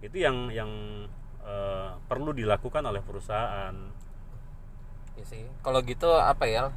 itu 0.00 0.16
yang 0.16 0.48
yang 0.48 0.72
uh, 1.44 1.98
perlu 2.06 2.32
dilakukan 2.32 2.82
oleh 2.86 3.02
perusahaan. 3.04 3.74
Ya 5.18 5.24
sih. 5.26 5.44
Kalau 5.60 5.80
gitu 5.84 6.08
apa 6.16 6.48
ya 6.48 6.72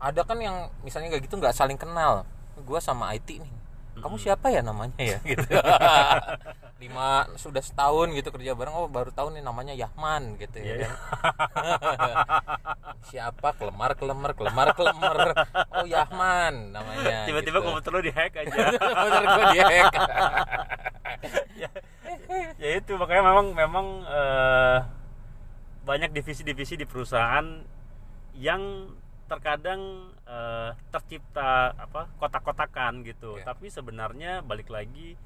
ada 0.00 0.20
kan 0.24 0.40
yang 0.40 0.72
misalnya 0.82 1.12
kayak 1.12 1.28
gitu 1.28 1.36
nggak 1.38 1.54
saling 1.54 1.76
kenal. 1.76 2.26
Gue 2.64 2.80
sama 2.82 3.14
IT 3.14 3.40
nih 3.40 3.59
kamu 4.00 4.16
siapa 4.16 4.50
ya 4.50 4.60
namanya 4.64 4.96
ya? 4.98 5.18
Gitu. 5.30 5.44
Lima 6.80 7.28
sudah 7.36 7.60
setahun 7.60 8.08
gitu 8.16 8.32
kerja 8.32 8.56
bareng. 8.56 8.72
Oh 8.72 8.88
baru 8.88 9.12
tahu 9.12 9.36
nih 9.36 9.44
namanya 9.44 9.76
Yahman 9.76 10.40
gitu 10.40 10.56
ya 10.58 10.64
Iya, 10.64 10.88
kan. 10.88 10.92
Siapa? 13.12 13.52
Kelemar 13.60 13.92
kelemar 14.00 14.32
kelemar 14.32 14.72
kelemar. 14.72 15.16
Oh 15.76 15.84
Yahman 15.84 16.72
namanya 16.72 17.28
tiba-tiba 17.28 17.60
gitu. 17.60 17.66
komputer 17.68 17.90
lo 17.92 18.00
dihack 18.00 18.32
aja. 18.32 18.56
Komputer 18.80 19.22
gue 19.28 19.44
dihack. 19.54 19.92
Ya 22.56 22.70
itu. 22.80 22.92
Makanya 22.96 23.22
memang 23.28 23.46
memang 23.52 23.86
eh, 24.08 24.78
banyak 25.84 26.10
divisi-divisi 26.16 26.80
di 26.80 26.88
perusahaan 26.88 27.44
yang 28.36 28.88
terkadang 29.28 30.10
eh, 30.30 30.70
tercipta 30.88 31.74
apa 31.74 32.06
kotak-kotakan 32.16 33.02
gitu. 33.02 33.34
Oke. 33.34 33.42
tapi 33.42 33.66
sebenarnya 33.66 34.40
balik 34.40 34.70
lagi 34.70 35.18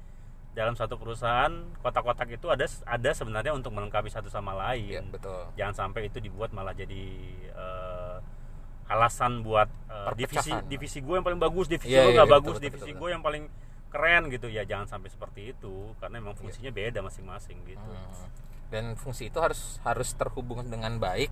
dalam 0.55 0.71
satu 0.73 0.95
perusahaan 0.95 1.51
kotak-kotak 1.83 2.31
itu 2.31 2.47
ada 2.47 2.63
ada 2.87 3.11
sebenarnya 3.11 3.51
untuk 3.51 3.75
melengkapi 3.75 4.07
satu 4.09 4.31
sama 4.31 4.55
lain. 4.55 5.11
Betul. 5.11 5.51
Jangan 5.53 5.75
sampai 5.75 6.09
itu 6.09 6.17
dibuat 6.17 6.55
malah 6.55 6.73
jadi 6.73 7.03
eh, 7.53 8.17
alasan 8.85 9.41
buat 9.41 9.67
eh, 9.89 10.09
divisi 10.15 10.51
divisi 10.65 10.99
gue 11.01 11.15
yang 11.17 11.25
paling 11.25 11.41
bagus 11.41 11.65
divisi 11.67 11.91
Iya, 11.93 12.01
lo 12.01 12.09
iya, 12.09 12.15
nggak 12.21 12.29
iya, 12.29 12.35
bagus 12.39 12.55
betul, 12.57 12.65
divisi 12.65 12.89
betul, 12.93 13.01
gue 13.01 13.09
yang 13.11 13.23
paling 13.23 13.43
keren 13.91 14.23
gitu. 14.31 14.47
Ya 14.47 14.63
jangan 14.63 14.87
sampai 14.87 15.09
seperti 15.11 15.41
itu 15.53 15.91
karena 15.99 16.17
memang 16.23 16.33
fungsinya 16.39 16.71
beda 16.71 16.99
masing-masing 17.01 17.61
gitu. 17.67 17.81
Hmm. 17.85 18.29
dan 18.65 18.97
fungsi 18.97 19.29
itu 19.29 19.37
harus 19.37 19.77
harus 19.85 20.09
terhubung 20.17 20.65
dengan 20.65 20.97
baik 20.97 21.29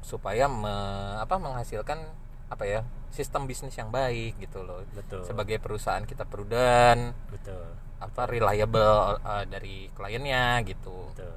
supaya 0.00 0.48
me- 0.48 1.20
apa 1.20 1.36
menghasilkan 1.36 2.00
apa 2.46 2.64
ya 2.64 2.80
sistem 3.10 3.48
bisnis 3.48 3.74
yang 3.74 3.90
baik 3.90 4.38
gitu 4.38 4.62
loh. 4.62 4.84
Betul. 4.92 5.24
Sebagai 5.24 5.58
perusahaan 5.58 6.04
kita 6.04 6.28
prudent 6.28 7.16
betul. 7.32 7.64
apa 7.98 8.28
reliable 8.28 9.18
uh, 9.24 9.44
dari 9.48 9.88
kliennya 9.96 10.60
gitu. 10.68 11.10
Betul. 11.16 11.34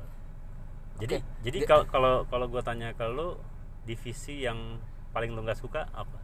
Jadi 1.00 1.16
Oke. 1.24 1.28
jadi 1.48 1.58
Di- 1.64 1.68
kalau 1.68 1.84
kalau 1.88 2.14
kalau 2.28 2.46
gue 2.52 2.62
tanya 2.62 2.92
ke 2.92 3.08
lo 3.08 3.40
divisi 3.88 4.44
yang 4.44 4.78
paling 5.16 5.32
lo 5.32 5.42
nggak 5.42 5.58
suka 5.58 5.88
apa? 5.96 6.20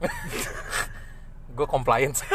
Gue 1.56 1.64
compliance 1.64 2.20